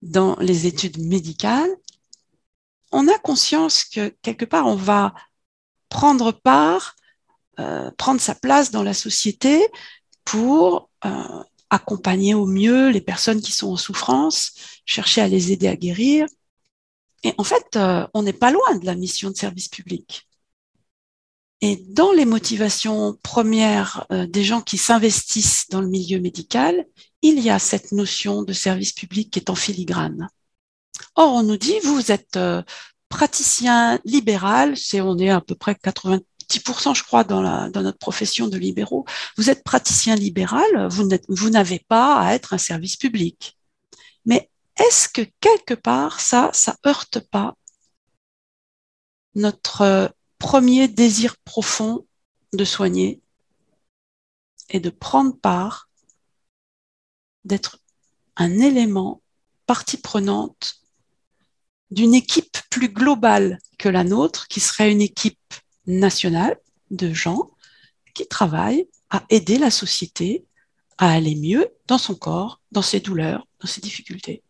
[0.00, 1.74] dans les études médicales,
[2.92, 5.12] on a conscience que quelque part, on va
[5.88, 6.94] prendre part,
[7.60, 9.66] euh, prendre sa place dans la société
[10.24, 14.52] pour euh, accompagner au mieux les personnes qui sont en souffrance,
[14.84, 16.26] chercher à les aider à guérir.
[17.24, 17.78] Et en fait,
[18.14, 20.26] on n'est pas loin de la mission de service public.
[21.62, 26.86] Et dans les motivations premières euh, des gens qui s'investissent dans le milieu médical,
[27.22, 30.28] il y a cette notion de service public qui est en filigrane.
[31.14, 32.62] Or, on nous dit, vous êtes euh,
[33.08, 35.74] praticien libéral, c'est on est à peu près
[36.48, 39.04] 90%, je crois, dans, notre profession de libéraux.
[39.36, 43.58] Vous êtes praticien libéral, vous n'avez pas à être un service public.
[44.24, 47.54] Mais est-ce que quelque part, ça, ça heurte pas
[49.34, 52.06] notre premier désir profond
[52.52, 53.20] de soigner
[54.68, 55.88] et de prendre part,
[57.44, 57.78] d'être
[58.36, 59.22] un élément,
[59.66, 60.80] partie prenante
[61.90, 65.38] d'une équipe plus globale que la nôtre, qui serait une équipe
[65.86, 66.58] nationale
[66.90, 67.50] de gens
[68.14, 70.44] qui travaillent à aider la société
[70.98, 74.42] à aller mieux dans son corps, dans ses douleurs, dans ses difficultés.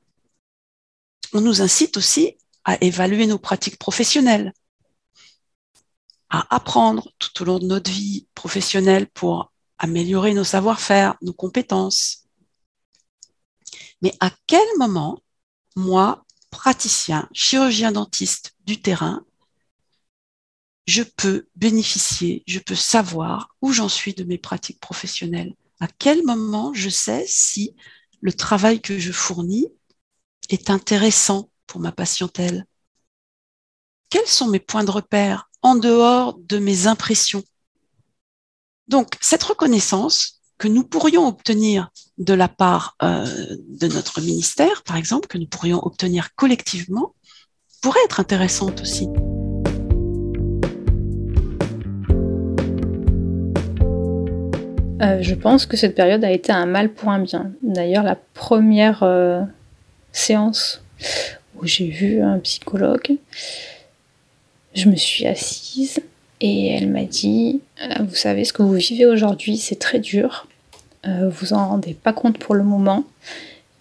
[1.33, 4.53] On nous incite aussi à évaluer nos pratiques professionnelles,
[6.31, 12.27] à apprendre tout au long de notre vie professionnelle pour améliorer nos savoir-faire, nos compétences.
[14.03, 15.21] Mais à quel moment,
[15.75, 19.26] moi, praticien, chirurgien dentiste du terrain,
[20.87, 25.55] je peux bénéficier, je peux savoir où j'en suis de mes pratiques professionnelles.
[25.81, 27.75] À quel moment je sais si
[28.21, 29.67] le travail que je fournis
[30.49, 32.65] est intéressant pour ma patientèle?
[34.09, 37.43] Quels sont mes points de repère en dehors de mes impressions?
[38.87, 43.27] Donc, cette reconnaissance que nous pourrions obtenir de la part euh,
[43.69, 47.15] de notre ministère, par exemple, que nous pourrions obtenir collectivement,
[47.83, 49.09] pourrait être intéressante aussi.
[55.03, 57.53] Euh, je pense que cette période a été un mal pour un bien.
[57.63, 59.43] D'ailleurs, la première euh,
[60.13, 60.83] séance
[61.57, 63.17] où j'ai vu un psychologue,
[64.75, 66.01] je me suis assise
[66.41, 70.47] et elle m'a dit euh, Vous savez, ce que vous vivez aujourd'hui, c'est très dur.
[71.31, 73.05] Vous en rendez pas compte pour le moment,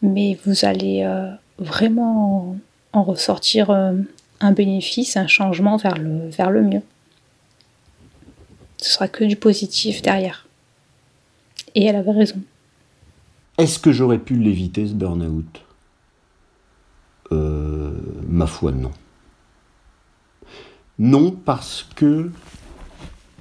[0.04, 1.10] mais vous allez
[1.58, 2.56] vraiment
[2.94, 6.84] en ressortir un bénéfice, un changement vers le, vers le mieux.
[8.78, 10.45] Ce sera que du positif derrière.
[11.76, 12.42] Et elle avait raison.
[13.58, 15.62] Est-ce que j'aurais pu l'éviter, ce burn-out?
[17.32, 18.92] Ma foi, non.
[21.00, 22.32] Non, parce que,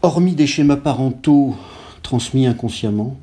[0.02, 1.56] hormis des schémas parentaux
[2.02, 3.16] transmis inconsciemment,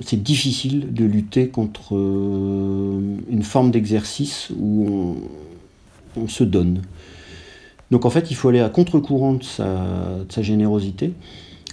[0.00, 5.16] c'est difficile de lutter contre euh, une forme d'exercice où
[6.16, 6.82] on, se donne.
[7.90, 11.12] Donc en fait, il faut aller à contre-courant de sa, générosité.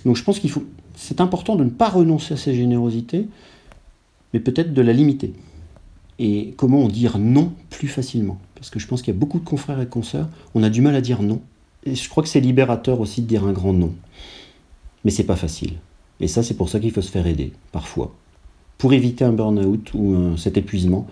[0.05, 0.63] Donc je pense qu'il faut,
[1.01, 3.27] c'est important de ne pas renoncer à sa générosité,
[4.33, 5.33] mais peut-être de la limiter.
[6.19, 8.39] Et comment dire non plus facilement?
[8.53, 10.81] Parce que je pense qu'il y a beaucoup de confrères et consoeurs, on a du
[10.81, 11.41] mal à dire non
[11.87, 13.95] et je crois que c'est libérateur aussi de dire un grand non.
[15.03, 15.73] Mais c'est pas facile.
[16.19, 18.13] Et ça, c'est pour ça qu'il faut se faire aider, parfois.
[18.77, 21.07] Pour éviter un burn-out ou cet épuisement,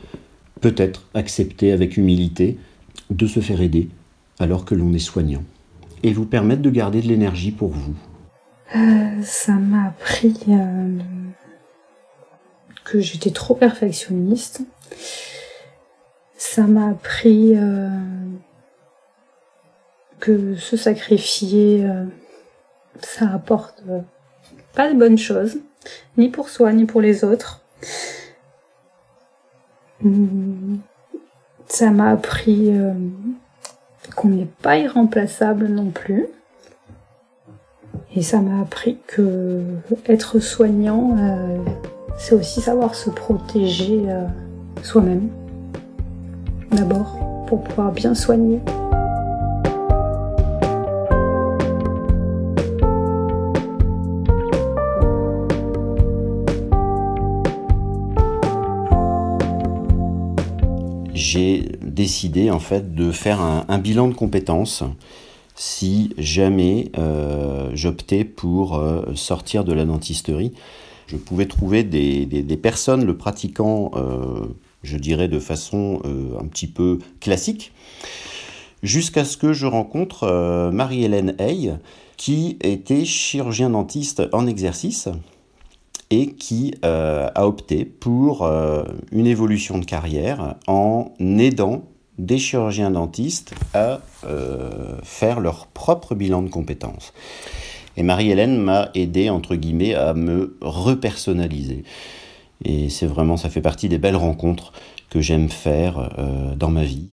[0.62, 2.60] peut-être accepter avec humilité
[3.10, 3.90] de se faire aider
[4.38, 5.44] alors que l'on est soignant.
[6.04, 7.96] Et vous permettre de garder de l'énergie pour vous.
[8.76, 11.00] Euh, ça m'a appris euh,
[12.86, 14.62] que j'étais trop perfectionniste.
[16.38, 17.90] Ça m'a appris euh,
[20.20, 21.88] que se sacrifier,
[23.02, 23.84] ça apporte
[24.74, 25.60] pas de bonnes choses,
[26.18, 27.62] ni pour soi, ni pour les autres.
[30.02, 30.78] Hmm.
[31.68, 32.72] Ça m'a appris
[34.16, 36.28] qu'on n'est pas irremplaçable non plus.
[38.16, 39.62] Et ça m'a appris que
[40.08, 41.16] être soignant,
[42.18, 44.06] c'est aussi savoir se protéger
[44.82, 45.30] soi-même.
[46.72, 48.60] D'abord, pour pouvoir bien soigner.
[61.30, 64.84] j'ai décidé en fait de faire un, bilan de compétences
[65.60, 70.54] si jamais euh, j'optais pour euh, sortir de la dentisterie.
[71.08, 73.92] Je pouvais trouver des, personnes le pratiquant,
[74.84, 76.04] je dirais, de façon
[76.40, 77.72] un petit peu classique,
[78.84, 81.74] jusqu'à ce que je rencontre Marie-Hélène Hay,
[82.16, 85.10] qui était chirurgien dentiste en exercice
[86.10, 91.84] et qui euh, a opté pour euh, une évolution de carrière en aidant
[92.20, 97.14] des chirurgiens dentistes à euh, faire leur propre bilan de compétences.
[97.98, 101.84] Et Marie-Hélène m'a aidé, entre guillemets, à me repersonnaliser.
[102.64, 104.72] Et c'est vraiment, ça fait partie des belles rencontres
[105.10, 107.10] que j'aime faire dans ma vie.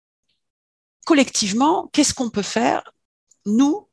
[1.06, 2.94] Collectivement, qu'est-ce qu'on peut faire,
[3.46, 3.88] nous,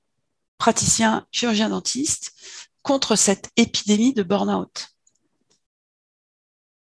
[0.57, 2.33] praticiens chirurgiens dentistes,
[2.83, 4.95] contre cette épidémie de burn-out?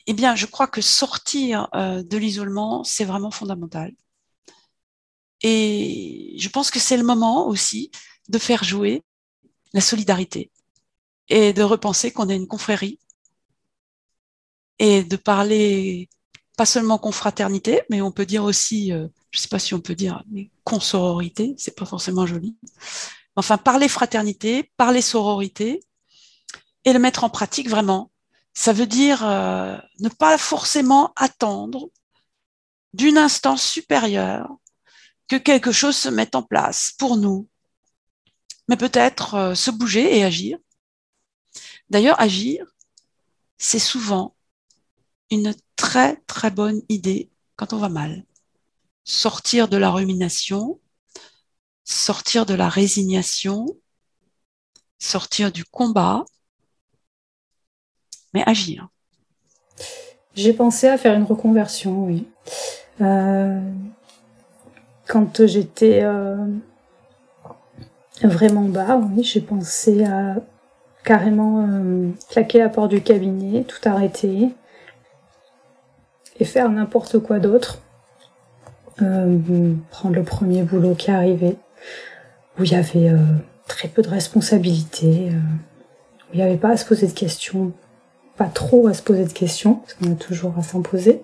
[0.07, 3.91] Eh bien, je crois que sortir euh, de l'isolement, c'est vraiment fondamental.
[5.47, 7.91] Et je pense que c'est le moment aussi
[8.29, 9.03] de faire jouer
[9.73, 10.49] la solidarité
[11.29, 12.99] et de repenser qu'on est une confrérie
[14.79, 16.09] et de parler
[16.57, 19.81] pas seulement confraternité, mais on peut dire aussi, euh, je ne sais pas si on
[19.81, 22.57] peut dire, mais consororité, c'est pas forcément joli.
[23.35, 25.79] Enfin, parler fraternité, parler sororité,
[26.85, 28.11] et le mettre en pratique vraiment.
[28.55, 31.89] Ça veut dire euh, ne pas forcément attendre
[32.93, 34.57] d'une instance supérieure
[35.27, 37.47] que quelque chose se mette en place pour nous,
[38.67, 40.57] mais peut-être euh, se bouger et agir.
[41.89, 42.65] D'ailleurs, agir,
[43.57, 44.35] c'est souvent
[45.31, 48.25] une très très bonne idée quand on va mal.
[49.03, 50.79] Sortir de la rumination,
[51.83, 53.65] sortir de la résignation,
[54.99, 56.25] sortir du combat
[58.35, 58.89] mais agir.
[60.35, 62.27] J'ai pensé à faire une reconversion, oui.
[62.99, 63.61] Euh,
[65.07, 66.45] quand j'étais euh,
[68.23, 70.35] vraiment bas, oui, j'ai pensé à
[71.03, 74.49] carrément euh, claquer la porte du cabinet, tout arrêter
[76.39, 77.79] et faire n'importe quoi d'autre.
[78.97, 81.57] prendre le premier boulot qui arrivait,
[82.57, 83.11] où il y avait
[83.67, 87.73] très peu de responsabilités, où il n'y avait pas à se poser de questions
[88.37, 91.21] pas trop à se poser de questions, parce qu'on a toujours à s'en poser.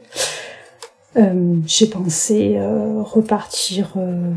[1.18, 4.32] Euh, j'ai pensé euh, repartir euh,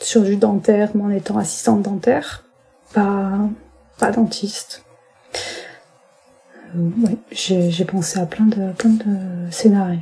[0.00, 2.44] sur du dentaire, mais en étant assistante dentaire,
[2.94, 3.40] pas,
[3.98, 4.84] pas dentiste.
[6.76, 10.00] ouais, j'ai pensé à plein de, plein de scénarios.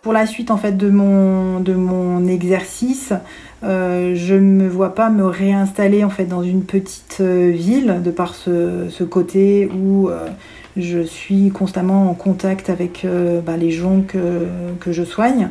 [0.00, 3.12] Pour la suite en fait de mon, de mon exercice,
[3.62, 8.34] je ne me vois pas me réinstaller en fait dans une petite ville de par
[8.34, 10.10] ce, côté où
[10.76, 15.50] je suis constamment en contact avec euh, bah, les gens que, je soigne.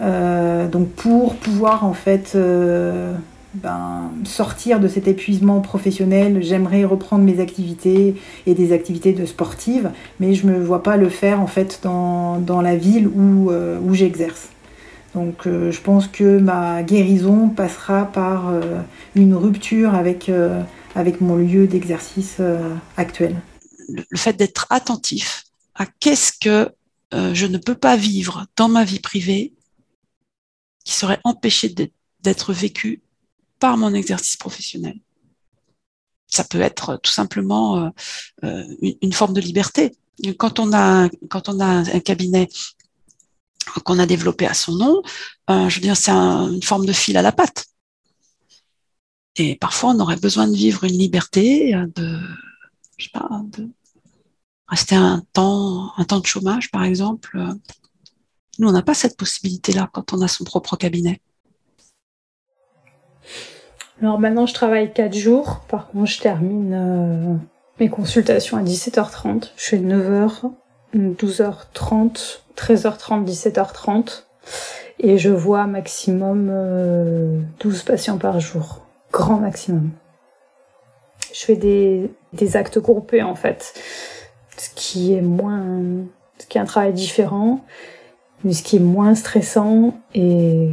[0.00, 3.12] Euh, donc pour pouvoir en fait euh,
[3.54, 8.14] ben, sortir de cet épuisement professionnel, j'aimerais reprendre mes activités
[8.46, 11.80] et des activités de sportive, mais je ne me vois pas le faire en fait
[11.82, 13.50] dans, la ville où
[13.92, 14.50] j'exerce.
[15.14, 18.52] Donc je pense que ma guérison passera par
[19.16, 20.30] une rupture avec,
[20.94, 22.40] avec mon lieu d'exercice
[22.96, 23.34] actuel
[23.90, 25.44] le fait d'être attentif
[25.74, 26.74] à qu'est-ce que
[27.12, 29.54] euh, je ne peux pas vivre dans ma vie privée
[30.84, 31.74] qui serait empêché
[32.20, 33.02] d'être vécu
[33.58, 34.98] par mon exercice professionnel.
[36.26, 37.88] Ça peut être tout simplement euh,
[38.44, 38.64] euh,
[39.02, 39.96] une, forme de liberté.
[40.38, 42.48] Quand on a, quand on a un cabinet
[43.84, 45.02] qu'on a développé à son nom,
[45.48, 47.66] je veux dire, c'est une forme de fil à la patte.
[49.36, 51.74] Et parfois, on aurait besoin de vivre une liberté,
[53.12, 53.68] pas, de,
[54.70, 57.36] rester un temps, de chômage, par exemple.
[57.36, 57.52] Euh,
[58.58, 61.20] nous, on n'a pas cette possibilité-là quand on a son propre cabinet.
[64.00, 65.60] Alors maintenant, je travaille 4 jours.
[65.68, 67.34] Par contre, je termine euh,
[67.78, 69.50] mes consultations à 17h30.
[69.56, 70.52] Je fais 9h,
[70.94, 74.24] 12h30, 13h30, 17h30.
[74.98, 78.86] Et je vois maximum 12 euh, patients par jour.
[79.12, 79.90] Grand maximum.
[81.32, 83.74] Je fais des, des actes groupés en fait
[84.60, 85.64] ce qui est moins,
[86.38, 87.64] ce qui est un travail différent,
[88.44, 90.70] mais ce qui est moins stressant et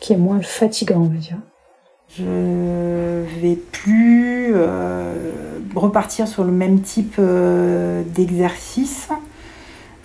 [0.00, 1.38] qui est moins fatigant, on va dire.
[2.08, 5.32] Je vais plus euh,
[5.74, 9.08] repartir sur le même type euh, d'exercice.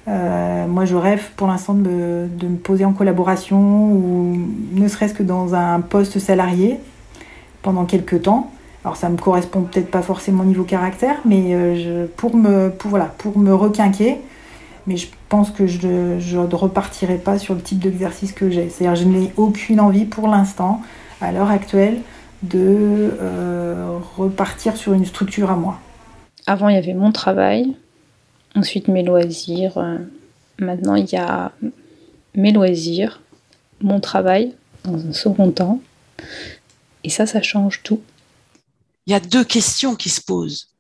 [0.08, 4.38] Euh, moi, je rêve pour l'instant de me, poser en collaboration ou
[4.74, 6.80] ne serait-ce que dans un poste salarié
[7.62, 8.52] pendant quelques temps.
[8.84, 13.06] Alors ça me correspond peut-être pas forcément au niveau caractère, mais euh, pour, me, voilà,
[13.18, 14.18] pour me requinquer,
[14.86, 18.70] mais je pense que je ne repartirai pas sur le type d'exercice que j'ai.
[18.70, 20.82] C'est-à-dire je n'ai aucune envie pour l'instant,
[21.20, 21.98] à l'heure actuelle,
[22.44, 22.60] de
[23.20, 25.80] euh, repartir sur une structure à moi.
[26.46, 27.76] Avant, il y avait mon travail,
[28.56, 29.78] ensuite mes loisirs.
[29.78, 29.98] Euh,
[30.60, 31.54] maintenant, il y a
[32.34, 33.22] mes loisirs,
[33.82, 35.82] mon travail dans un second temps.
[37.04, 38.02] Et ça, ça change tout.
[39.06, 40.74] Il y a deux questions qui se posent,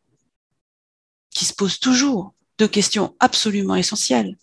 [1.30, 4.36] qui se posent toujours, deux questions absolument essentielles.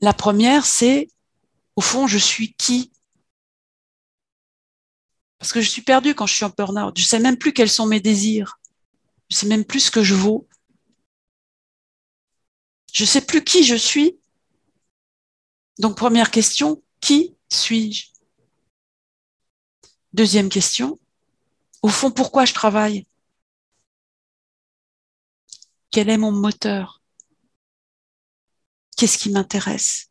[0.00, 1.08] La première, c'est,
[1.76, 2.92] au fond, je suis qui?
[5.38, 6.98] Parce que je suis perdue quand je suis en burn-out.
[6.98, 8.60] Je sais même plus quels sont mes désirs.
[9.30, 10.46] Je sais même plus ce que je vaux.
[12.92, 14.18] Je sais plus qui je suis.
[15.78, 18.08] Donc, première question, qui suis-je?
[20.12, 21.00] Deuxième question,
[21.80, 23.06] au fond, pourquoi je travaille?
[25.90, 27.02] Quel est mon moteur?
[28.96, 30.10] Qu'est-ce qui m'intéresse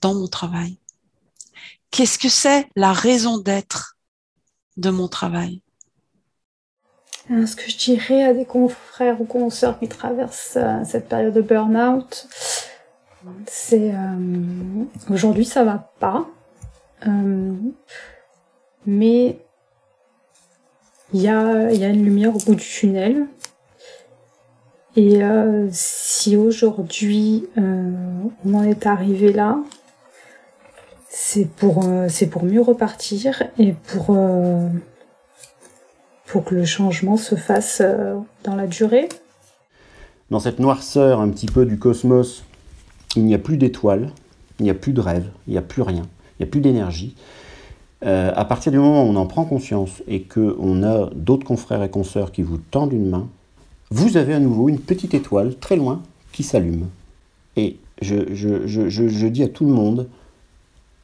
[0.00, 0.78] dans mon travail?
[1.90, 3.98] Qu'est-ce que c'est la raison d'être
[4.78, 5.62] de mon travail?
[7.28, 11.40] Ce que je dirais à des confrères ou consoeurs qui traversent euh, cette période de
[11.40, 12.28] burn-out,
[13.46, 16.26] c'est euh, aujourd'hui ça va pas,
[17.06, 17.54] euh,
[18.86, 19.38] mais
[21.12, 23.26] il y a, y a une lumière au bout du tunnel.
[24.94, 25.20] Et
[25.70, 29.56] si aujourd'hui on en est arrivé là,
[31.08, 34.14] c'est pour, c'est pour mieux repartir et pour
[36.32, 39.06] pour que le changement se fasse euh, dans la durée.
[40.30, 42.42] Dans cette noirceur un petit peu du cosmos,
[43.16, 44.08] il n'y a plus d'étoiles,
[44.58, 46.62] il n'y a plus de rêves, il n'y a plus rien, il n'y a plus
[46.62, 47.14] d'énergie.
[48.06, 51.82] Euh, à partir du moment où on en prend conscience et qu'on a d'autres confrères
[51.82, 53.28] et consoeurs qui vous tendent une main,
[53.90, 56.00] vous avez à nouveau une petite étoile très loin
[56.32, 56.88] qui s'allume.
[57.56, 60.08] Et je, je, dis à tout le monde,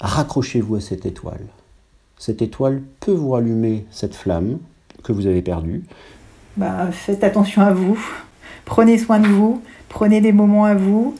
[0.00, 1.44] raccrochez-vous à cette étoile.
[2.16, 4.58] Cette étoile peut vous rallumer cette flamme,
[5.02, 5.82] que vous avez perdu.
[6.56, 7.98] Bah, Faites attention à vous,
[8.64, 11.14] prenez soin de vous, prenez des moments à vous,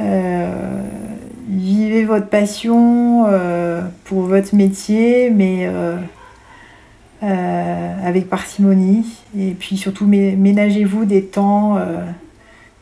[0.00, 0.82] euh,
[1.48, 5.96] vivez votre passion euh, pour votre métier, mais euh,
[7.22, 9.06] avec parcimonie.
[9.38, 11.78] Et puis surtout, ménagez-vous des temps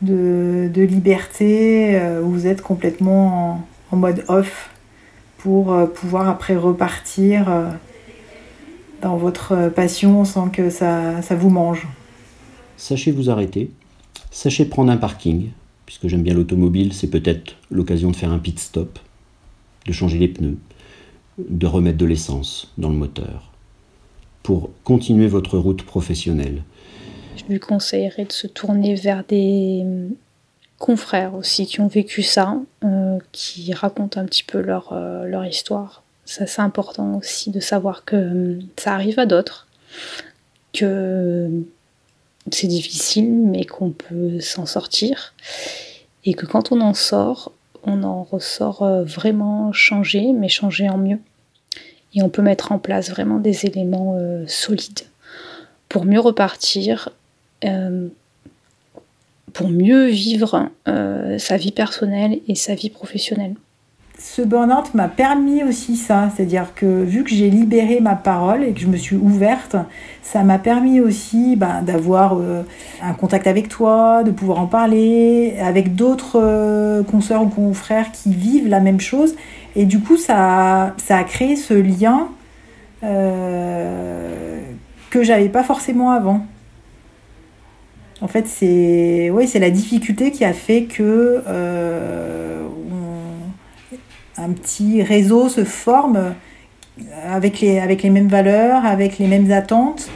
[0.01, 4.71] de, liberté où vous êtes complètement en mode off
[5.39, 7.47] pour pouvoir après repartir
[9.03, 11.87] dans votre passion sans que ça, ça vous mange.
[12.77, 13.71] Sachez vous arrêter,
[14.31, 15.51] sachez prendre un parking,
[15.85, 18.99] puisque j'aime bien l'automobile, c'est peut-être l'occasion de faire un pit stop,
[19.87, 20.59] de changer les pneus,
[21.39, 23.53] de remettre de l'essence dans le moteur,
[24.43, 26.63] pour continuer votre route professionnelle.
[27.37, 29.85] Je lui conseillerais de se tourner vers des
[30.79, 35.47] confrères aussi qui ont vécu ça, euh, qui racontent un petit peu leur, euh, leur
[35.47, 36.03] histoire
[36.33, 39.67] ça, c'est important aussi de savoir que hum, ça arrive à d'autres,
[40.73, 41.51] que
[42.51, 45.35] c'est difficile, mais qu'on peut s'en sortir.
[46.25, 47.53] Et que quand on en sort,
[47.85, 51.19] on en ressort euh, vraiment changé, mais changé en mieux.
[52.15, 55.03] Et on peut mettre en place vraiment des éléments euh, solides
[55.91, 57.11] pour mieux repartir,
[57.65, 58.09] euh,
[59.53, 63.55] pour mieux vivre sa vie personnelle et sa vie professionnelle
[64.25, 68.73] ce burn-out m'a permis aussi ça, c'est-à-dire que vu que j'ai libéré ma parole et
[68.73, 69.75] que je me suis ouverte,
[70.23, 72.63] ça m'a permis aussi bah, d'avoir euh,
[73.03, 78.33] un contact avec toi, de pouvoir en parler avec d'autres euh, consoeurs ou confrères qui
[78.33, 79.35] vivent la même chose.
[79.75, 82.29] Et du coup, ça, a créé ce lien
[83.03, 84.61] euh,
[85.11, 86.47] que j'avais pas forcément avant.
[88.21, 92.63] En fait, c'est la difficulté qui a fait que euh,
[94.45, 96.35] un petit réseau se forme
[97.29, 100.09] avec les, avec les mêmes valeurs, avec les mêmes attentes.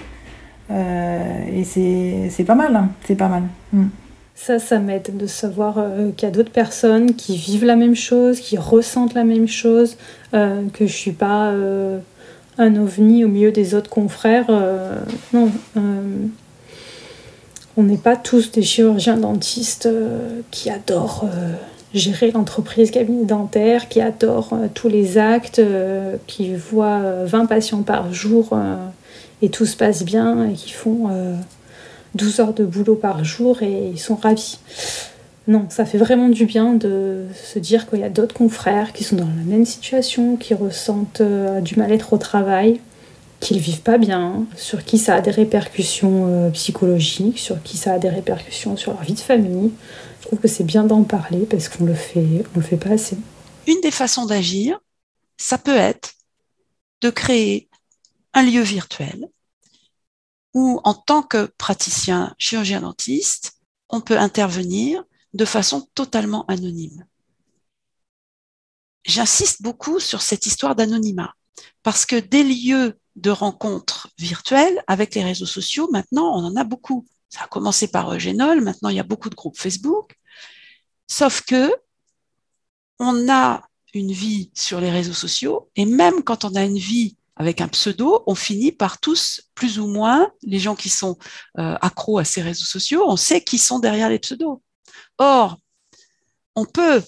[0.70, 2.90] Euh, et c'est pas mal, hein.
[3.06, 3.44] c'est pas mal.
[3.72, 3.86] Mm.
[4.34, 7.94] Ça, ça m'aide de savoir euh, qu'il y a d'autres personnes qui vivent la même
[7.94, 9.96] chose, qui ressentent la même chose,
[10.34, 11.54] euh, que je suis pas
[12.58, 14.50] un ovni au milieu des autres confrères.
[15.32, 15.50] non,
[17.78, 19.88] on n'est pas tous des chirurgiens dentistes
[20.50, 21.26] qui adorent
[21.94, 27.46] gérer l'entreprise cabinet dentaire, qui adore euh, tous les actes, euh, qui voit 20 euh,
[27.46, 28.58] patients par jour
[29.42, 31.10] et tout se passe bien et qui font
[32.14, 34.58] 12 heures de boulot par jour et ils sont ravis.
[35.46, 39.04] Non, ça fait vraiment du bien de se dire qu'il y a d'autres confrères qui
[39.04, 41.22] sont dans la même situation, qui ressentent
[41.60, 42.80] du mal-être au travail,
[43.40, 47.92] qui ne vivent pas bien, sur qui ça a des répercussions psychologiques, sur qui ça
[47.92, 49.70] a des répercussions sur leur vie de famille.
[50.26, 53.16] Trouve que c'est bien d'en parler parce qu'on le fait, on le fait pas assez.
[53.68, 54.80] Une des façons d'agir,
[55.36, 56.14] ça peut être
[57.00, 57.70] de créer
[58.34, 59.28] un lieu virtuel
[60.52, 63.52] où, en tant que praticien chirurgien dentiste,
[63.88, 67.06] on peut intervenir de façon totalement anonyme.
[69.04, 71.34] J'insiste beaucoup sur cette histoire d'anonymat
[71.84, 76.64] parce que des lieux de rencontres virtuelles avec les réseaux sociaux, maintenant, on en a
[76.64, 77.06] beaucoup.
[77.28, 80.16] Ça a commencé par Eugénol, maintenant il y a beaucoup de groupes Facebook.
[81.08, 81.74] Sauf que
[82.98, 83.62] on a
[83.94, 87.68] une vie sur les réseaux sociaux et même quand on a une vie avec un
[87.68, 91.18] pseudo, on finit par tous, plus ou moins, les gens qui sont
[91.58, 94.62] euh, accros à ces réseaux sociaux, on sait qui sont derrière les pseudos.
[95.18, 95.58] Or,
[96.54, 97.02] on peut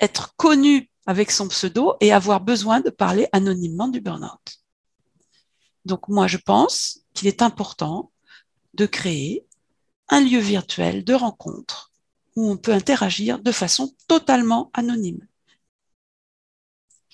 [0.00, 4.58] être connu avec son pseudo et avoir besoin de parler anonymement du burn-out.
[5.84, 8.10] Donc moi, je pense qu'il est important
[8.76, 9.46] de créer
[10.08, 11.92] un lieu virtuel de rencontre
[12.36, 15.26] où on peut interagir de façon totalement anonyme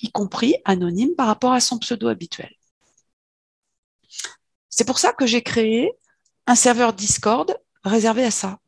[0.02, 2.54] y compris anonyme par rapport à son pseudo habituel.
[4.68, 5.92] C'est pour ça que j'ai créé
[6.46, 8.58] un serveur Discord réservé à ça.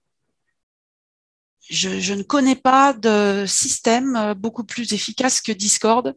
[1.68, 6.14] Je, ne connais pas de système euh, beaucoup plus efficace que Discord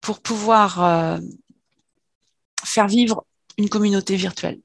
[0.00, 1.18] pour pouvoir euh,
[2.64, 3.26] faire vivre
[3.58, 4.58] une communauté virtuelle.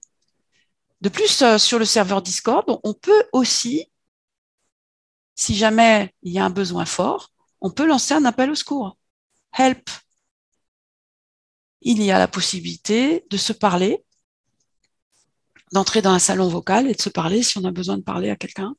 [1.02, 3.92] De plus, euh, sur le serveur Discord, on peut aussi,
[5.36, 7.32] si jamais il y a un besoin fort,
[7.62, 8.98] on peut lancer un appel au secours
[9.58, 9.90] help.
[11.82, 14.04] Il y a la possibilité de se parler,
[15.72, 18.30] d'entrer dans un salon vocal et de se parler si on a besoin de parler
[18.30, 18.76] à quelqu'un.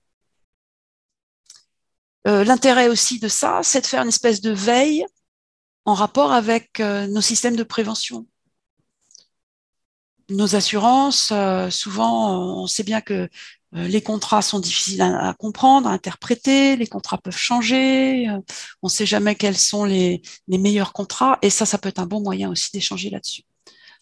[2.26, 5.06] Euh, l'intérêt aussi de ça, c'est de faire une espèce de veille
[5.84, 8.26] en rapport avec euh, nos systèmes de prévention.
[10.28, 13.28] Nos assurances, euh, souvent, on sait bien que
[13.76, 18.40] euh, les contrats sont difficiles à, comprendre, à interpréter, les contrats peuvent changer, euh,
[18.82, 22.06] on ne sait jamais quels sont les, meilleurs contrats, et ça, ça peut être un
[22.06, 23.42] bon moyen aussi d'échanger là-dessus.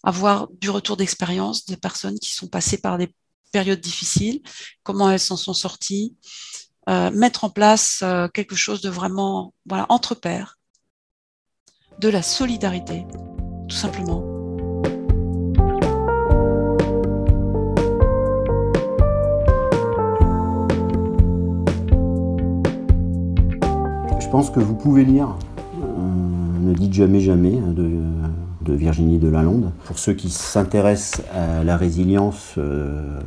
[0.02, 3.14] Avoir du retour d'expérience des personnes qui sont passées par des
[3.52, 4.40] périodes difficiles,
[4.82, 6.16] comment elles s'en sont sorties,
[6.86, 8.04] mettre en place
[8.34, 10.58] quelque chose de vraiment voilà, entre pairs,
[12.00, 13.06] de la solidarité,
[13.68, 14.33] tout simplement.
[24.34, 25.36] Pense que vous pouvez lire
[25.80, 25.86] euh,
[26.60, 29.70] Ne dites jamais jamais hein, de, Virginie Delalonde.
[29.84, 33.20] Pour ceux qui s'intéressent à la résilience, euh,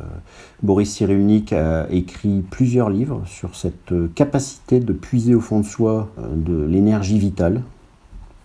[0.62, 6.10] Boris Cyrulnik a écrit plusieurs livres sur cette capacité de puiser au fond de soi
[6.18, 7.62] euh, de l'énergie vitale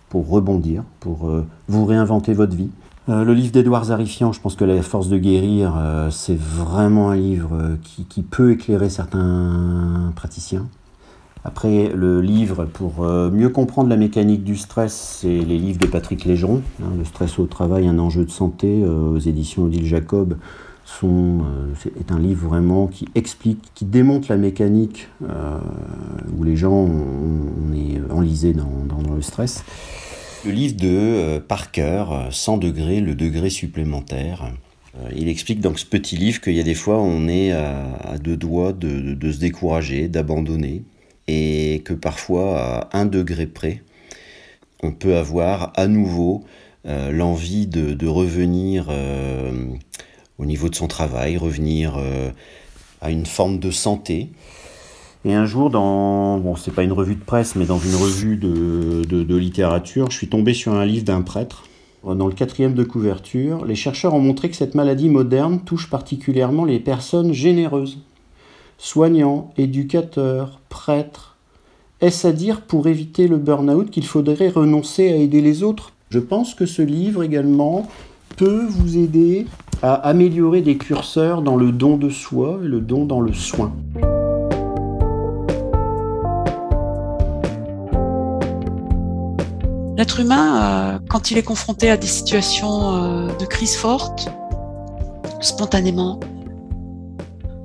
[0.08, 1.30] pour rebondir, pour
[1.68, 2.70] vous réinventer votre vie.
[3.08, 5.74] le livre d'Edouard Zarifian, je pense que La force de guérir,
[6.10, 10.66] c'est vraiment un livre qui, peut éclairer certains praticiens.
[11.46, 15.86] Après, le livre, pour euh, mieux comprendre la mécanique du stress, c'est les livres de
[15.86, 19.84] Patrick Légeron, hein, Le stress au travail, un enjeu de santé, euh, aux éditions Odile
[19.84, 20.38] Jacob.
[20.86, 26.74] Sont, euh, est un livre vraiment qui explique, qui démonte la mécanique où les gens
[26.74, 29.64] on, est enlisés dans, le stress.
[30.44, 34.52] Le livre de Parker, 100 degrés, le degré supplémentaire.
[35.16, 38.36] Il explique dans ce petit livre qu'il y a des fois on est à, deux
[38.36, 40.84] doigts de se décourager, d'abandonner
[41.28, 43.82] et que parfois, à un degré près,
[44.82, 46.44] on peut avoir à nouveau
[46.86, 49.52] euh, l'envie de, revenir euh,
[50.38, 52.30] au niveau de son travail, revenir euh,
[53.00, 54.28] à une forme de santé.
[55.24, 58.36] Et un jour, dans, bon, c'est pas une revue de presse, mais dans une revue
[58.36, 61.64] de, de littérature, je suis tombé sur un livre d'un prêtre.
[62.04, 66.66] Dans le quatrième de couverture, les chercheurs ont montré que cette maladie moderne touche particulièrement
[66.66, 68.00] les personnes généreuses
[68.78, 71.36] soignants, éducateurs, prêtres.
[72.00, 75.92] Est-ce à dire pour éviter le burn-out qu'il faudrait renoncer à aider les autres?
[76.10, 77.88] Je pense que ce livre également
[78.36, 79.46] peut vous aider
[79.82, 83.72] à améliorer des curseurs dans le don de soi et le don dans le soin.
[89.96, 94.28] L'être humain, euh, quand il est confronté à des situations euh, de crise forte,
[95.40, 96.18] spontanément,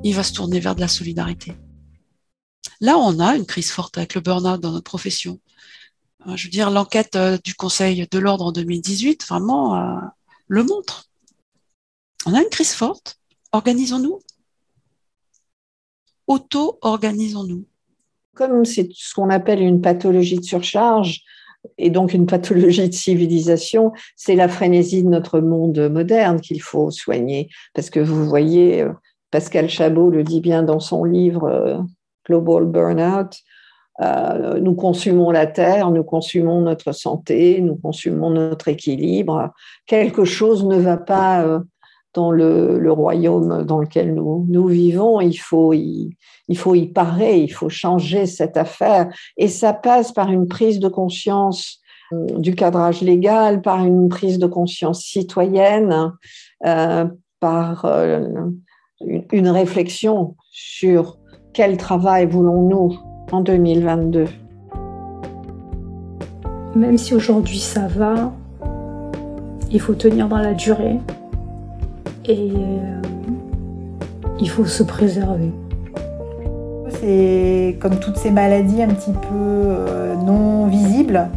[0.03, 1.53] il va se tourner vers de la solidarité.
[2.81, 5.39] Là, on a une crise forte avec le burn-out dans notre profession.
[6.27, 9.99] Euh, je veux dire, l'enquête euh, du Conseil de l'ordre en 2018 vraiment euh,
[10.47, 11.09] le montre.
[12.25, 13.19] On a une crise forte.
[13.51, 14.19] Organisons-nous.
[16.27, 17.65] Auto-organisons-nous.
[18.35, 21.21] Comme c'est ce qu'on appelle une pathologie de surcharge,
[21.77, 26.89] et donc une pathologie de civilisation, c'est la frénésie de notre monde moderne qu'il faut
[26.89, 27.49] soigner.
[27.73, 28.85] Parce que vous voyez,
[29.31, 31.77] Pascal Chabot le dit bien dans son livre euh,
[32.25, 33.37] Global Burnout,
[34.01, 39.51] euh, nous consumons la terre, nous consumons notre santé, nous consumons notre équilibre.
[39.85, 41.59] Quelque chose ne va pas euh,
[42.13, 46.15] dans le, royaume dans lequel nous, vivons, il faut, y,
[46.93, 49.09] parer, il faut changer cette affaire.
[49.37, 54.47] Et ça passe par une prise de conscience du cadrage légal, par une prise de
[54.47, 56.13] conscience citoyenne,
[57.39, 57.85] par
[59.31, 61.17] une réflexion sur
[61.53, 62.99] quel travail voulons-nous
[63.31, 64.25] en 2022.
[66.75, 68.31] Même si aujourd'hui ça va,
[69.71, 70.99] il faut tenir dans la durée
[72.25, 73.01] et euh,
[74.39, 75.51] il faut se préserver.
[76.89, 81.27] C'est comme toutes ces maladies un petit peu euh, non visibles,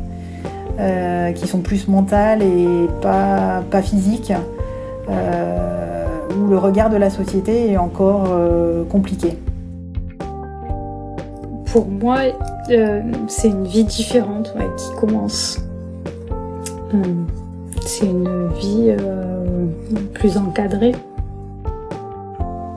[0.79, 4.33] euh, qui sont plus mentales et pas, pas physiques,
[6.37, 8.29] où le regard de la société est encore
[8.89, 9.39] compliqué.
[11.73, 12.19] Pour moi,
[13.29, 15.59] c'est une vie différente qui commence.
[17.81, 18.95] c'est une vie
[20.15, 20.93] plus encadré.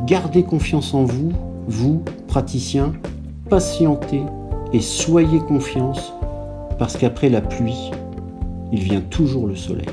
[0.06, 1.32] Gardez confiance en vous,
[1.68, 2.93] vous, praticiens,
[3.49, 4.24] patientez
[4.72, 6.14] et soyez confiance,
[6.78, 7.91] parce qu'après la pluie,
[8.72, 9.88] il vient toujours le soleil.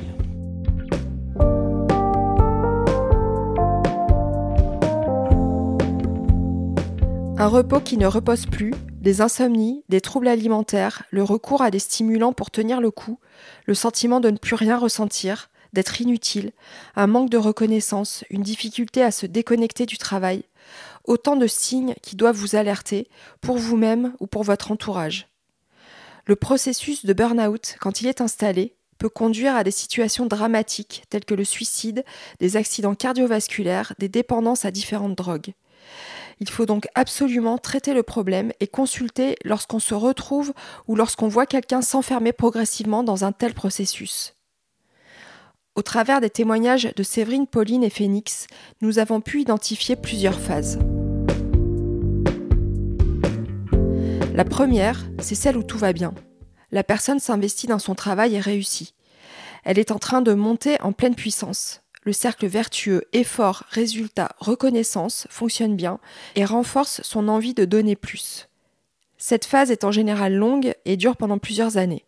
[7.43, 11.80] Un repos qui ne repose plus, des insomnies, des troubles alimentaires, le recours à des
[11.80, 13.18] stimulants pour tenir le coup,
[13.66, 16.53] le sentiment de ne plus rien ressentir, d'être inutile,
[16.95, 20.45] un manque de reconnaissance, une difficulté à se déconnecter du travail,
[21.03, 23.09] autant de signes qui doivent vous alerter
[23.40, 25.26] pour vous-même ou pour votre entourage.
[26.26, 31.24] Le processus de burn-out, quand il est installé, peut conduire à des situations dramatiques telles
[31.24, 32.05] que le suicide,
[32.38, 35.55] des accidents cardiovasculaires, des dépendances à différentes drogues.
[36.43, 40.53] Il faut donc absolument traiter le problème et consulter lorsqu'on se retrouve
[40.88, 44.34] ou lorsqu'on voit quelqu'un s'enfermer progressivement dans un tel processus.
[45.76, 48.49] Au travers des témoignages de Séverine, Pauline et Phoenix,
[48.80, 50.80] nous avons pu identifier plusieurs phases.
[54.34, 56.12] La première, c'est celle où tout va bien.
[56.72, 58.97] La personne s'investit dans son travail et réussit.
[59.62, 61.82] Elle est en train de monter en pleine puissance.
[62.05, 66.00] Le cercle vertueux effort, résultat, reconnaissance fonctionne bien
[66.34, 68.48] et renforce son envie de donner plus.
[69.18, 72.05] Cette phase est en général longue et dure pendant plusieurs années.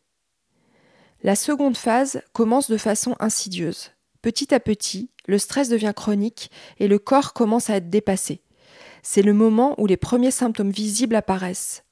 [1.23, 3.93] La seconde phase commence de façon insidieuse.
[4.21, 8.41] Petit à petit, le stress devient chronique et le corps commence à être dépassé.
[9.03, 11.85] C'est le moment où les premiers symptômes visibles apparaissent.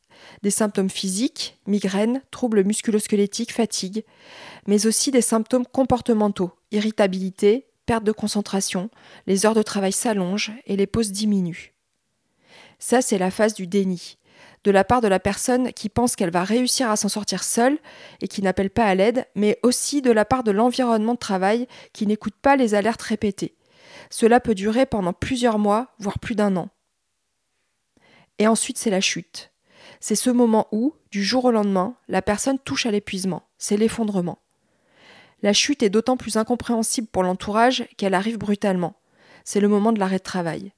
[0.43, 4.05] Des symptômes physiques, migraines, troubles musculosquelettiques, fatigue,
[4.67, 7.67] mais aussi des symptômes comportementaux, irritabilité,
[8.01, 8.91] de concentration,
[9.27, 11.75] les heures de travail s'allongent et les pauses diminuent.
[12.79, 14.19] Ça, c'est la phase du déni,
[14.65, 17.79] de la part de la personne qui pense qu'elle va réussir à s'en sortir seule
[18.21, 21.67] et qui n'appelle pas à l'aide, mais aussi de la part de l'environnement de travail
[21.93, 23.57] qui n'écoute pas les alertes répétées.
[24.11, 26.69] Cela peut durer pendant plusieurs mois, voire plus d'un an.
[28.39, 29.53] Et ensuite, c'est la chute.
[30.01, 34.42] C'est ce moment où, du jour au lendemain, la personne touche à l'épuisement, c'est l'effondrement.
[35.43, 38.95] La chute est d'autant plus incompréhensible pour l'entourage qu'elle arrive brutalement.
[39.45, 40.73] C'est le moment de l'arrêt de travail.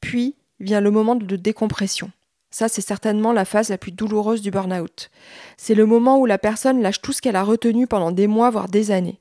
[0.00, 2.10] Puis vient le moment de décompression.
[2.50, 5.10] Ça, c'est certainement la phase la plus douloureuse du burn-out.
[5.56, 8.50] C'est le moment où la personne lâche tout ce qu'elle a retenu pendant des mois,
[8.50, 9.20] voire des années.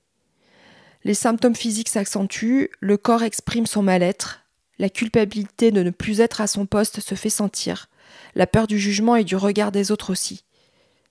[1.04, 4.46] Les symptômes physiques s'accentuent, le corps exprime son mal-être,
[4.80, 7.90] la culpabilité de ne plus être à son poste se fait sentir,
[8.36, 10.44] la peur du jugement et du regard des autres aussi.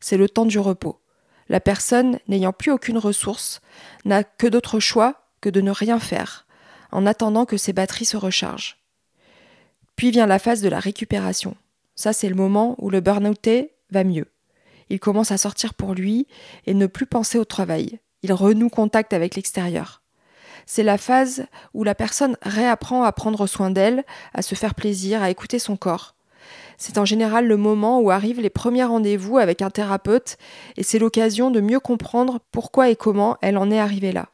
[0.00, 0.98] C'est le temps du repos.
[1.48, 3.60] La personne, n'ayant plus aucune ressource,
[4.04, 6.46] n'a que d'autre choix que de ne rien faire,
[6.90, 8.78] en attendant que ses batteries se rechargent.
[9.96, 11.56] Puis vient la phase de la récupération.
[11.94, 14.26] Ça, c'est le moment où le burn-outé va mieux.
[14.90, 16.26] Il commence à sortir pour lui
[16.66, 18.00] et ne plus penser au travail.
[18.22, 20.02] Il renoue contact avec l'extérieur.
[20.66, 25.22] C'est la phase où la personne réapprend à prendre soin d'elle, à se faire plaisir,
[25.22, 26.14] à écouter son corps.
[26.78, 30.36] C'est en général le moment où arrivent les premiers rendez-vous avec un thérapeute
[30.76, 34.26] et c'est l'occasion de mieux comprendre pourquoi et comment elle en est arrivée là.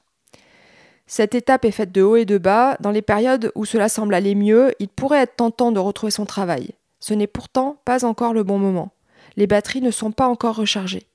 [1.07, 2.77] Cette étape est faite de haut et de bas.
[2.79, 6.25] Dans les périodes où cela semble aller mieux, il pourrait être tentant de retrouver son
[6.25, 6.71] travail.
[7.01, 8.91] Ce n'est pourtant pas encore le bon moment.
[9.37, 11.07] Les batteries ne sont pas encore rechargées.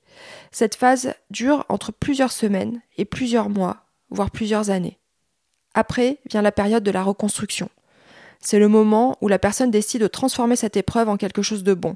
[0.51, 3.78] Cette phase dure entre plusieurs semaines et plusieurs mois,
[4.09, 4.97] voire plusieurs années.
[5.73, 7.69] Après vient la période de la reconstruction.
[8.39, 11.73] C'est le moment où la personne décide de transformer cette épreuve en quelque chose de
[11.73, 11.95] bon.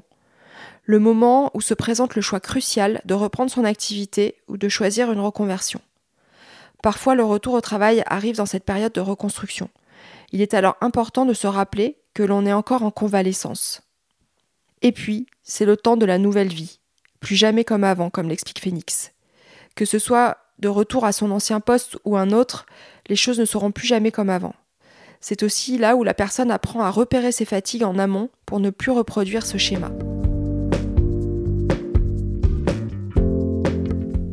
[0.84, 5.12] Le moment où se présente le choix crucial de reprendre son activité ou de choisir
[5.12, 5.80] une reconversion.
[6.82, 9.68] Parfois, le retour au travail arrive dans cette période de reconstruction.
[10.32, 13.82] Il est alors important de se rappeler que l'on est encore en convalescence.
[14.82, 16.80] Et puis, c'est le temps de la nouvelle vie,
[17.20, 19.12] plus jamais comme avant, comme l'explique Phoenix.
[19.74, 22.66] Que ce soit de retour à son ancien poste ou un autre,
[23.08, 24.54] les choses ne seront plus jamais comme avant.
[25.20, 28.70] C'est aussi là où la personne apprend à repérer ses fatigues en amont pour ne
[28.70, 29.90] plus reproduire ce schéma.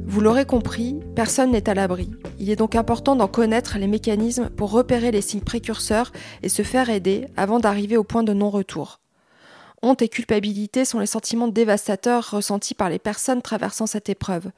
[0.06, 2.10] Vous l'aurez compris, personne n'est à l'abri.
[2.40, 6.12] Il est donc important d'en connaître les mécanismes pour repérer les signes précurseurs
[6.42, 9.00] et se faire aider avant d'arriver au point de non-retour.
[9.84, 14.50] Honte et culpabilité sont les sentiments dévastateurs ressentis par les personnes traversant cette épreuve.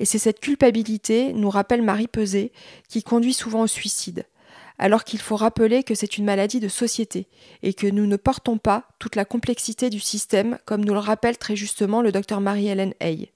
[0.00, 2.50] Et c'est cette culpabilité, nous rappelle Marie Peset,
[2.88, 4.24] qui conduit souvent au suicide.
[4.82, 7.28] Alors qu'il faut rappeler que c'est une maladie de société
[7.62, 11.38] et que nous ne portons pas toute la complexité du système, comme nous le rappelle
[11.38, 13.30] très justement le docteur Marie-Hélène Hay.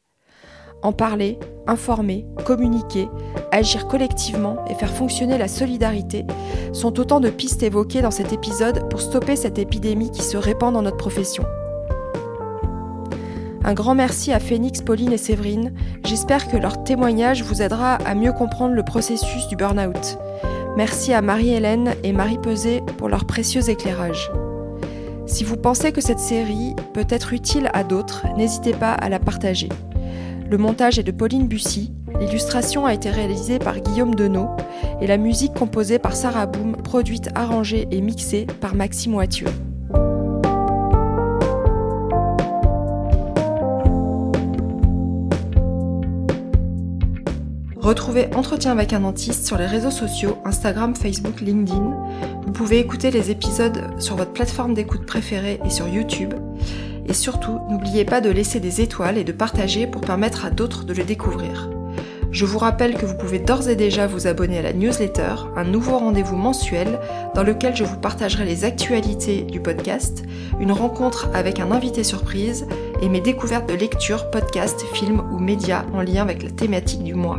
[0.82, 1.38] En parler,
[1.68, 3.08] informer, communiquer,
[3.52, 6.24] agir collectivement et faire fonctionner la solidarité
[6.72, 10.74] sont autant de pistes évoquées dans cet épisode pour stopper cette épidémie qui se répand
[10.74, 11.44] dans notre profession.
[13.62, 15.72] Un grand merci à Phoenix, Pauline et Séverine.
[16.04, 20.18] J'espère que leur témoignage vous aidera à mieux comprendre le processus du burn-out.
[20.76, 24.30] Merci à Marie-Hélène et Marie Peset pour leur précieux éclairage.
[25.24, 29.18] Si vous pensez que cette série peut être utile à d'autres, n'hésitez pas à la
[29.18, 29.70] partager.
[30.50, 34.48] Le montage est de Pauline Bussy, l'illustration a été réalisée par Guillaume Denot
[35.00, 39.48] et la musique composée par Sarah Boom, produite, arrangée et mixée par Maxime Wathieu.
[47.86, 51.94] Retrouvez Entretien avec un dentiste sur les réseaux sociaux Instagram, Facebook, LinkedIn.
[52.44, 56.34] Vous pouvez écouter les épisodes sur votre plateforme d'écoute préférée et sur YouTube.
[57.06, 60.82] Et surtout, n'oubliez pas de laisser des étoiles et de partager pour permettre à d'autres
[60.82, 61.70] de le découvrir.
[62.32, 65.62] Je vous rappelle que vous pouvez d'ores et déjà vous abonner à la newsletter, un
[65.62, 66.98] nouveau rendez-vous mensuel
[67.36, 70.24] dans lequel je vous partagerai les actualités du podcast,
[70.58, 72.66] une rencontre avec un invité surprise
[73.00, 77.14] et mes découvertes de lecture, podcasts, films ou médias en lien avec la thématique du
[77.14, 77.38] mois.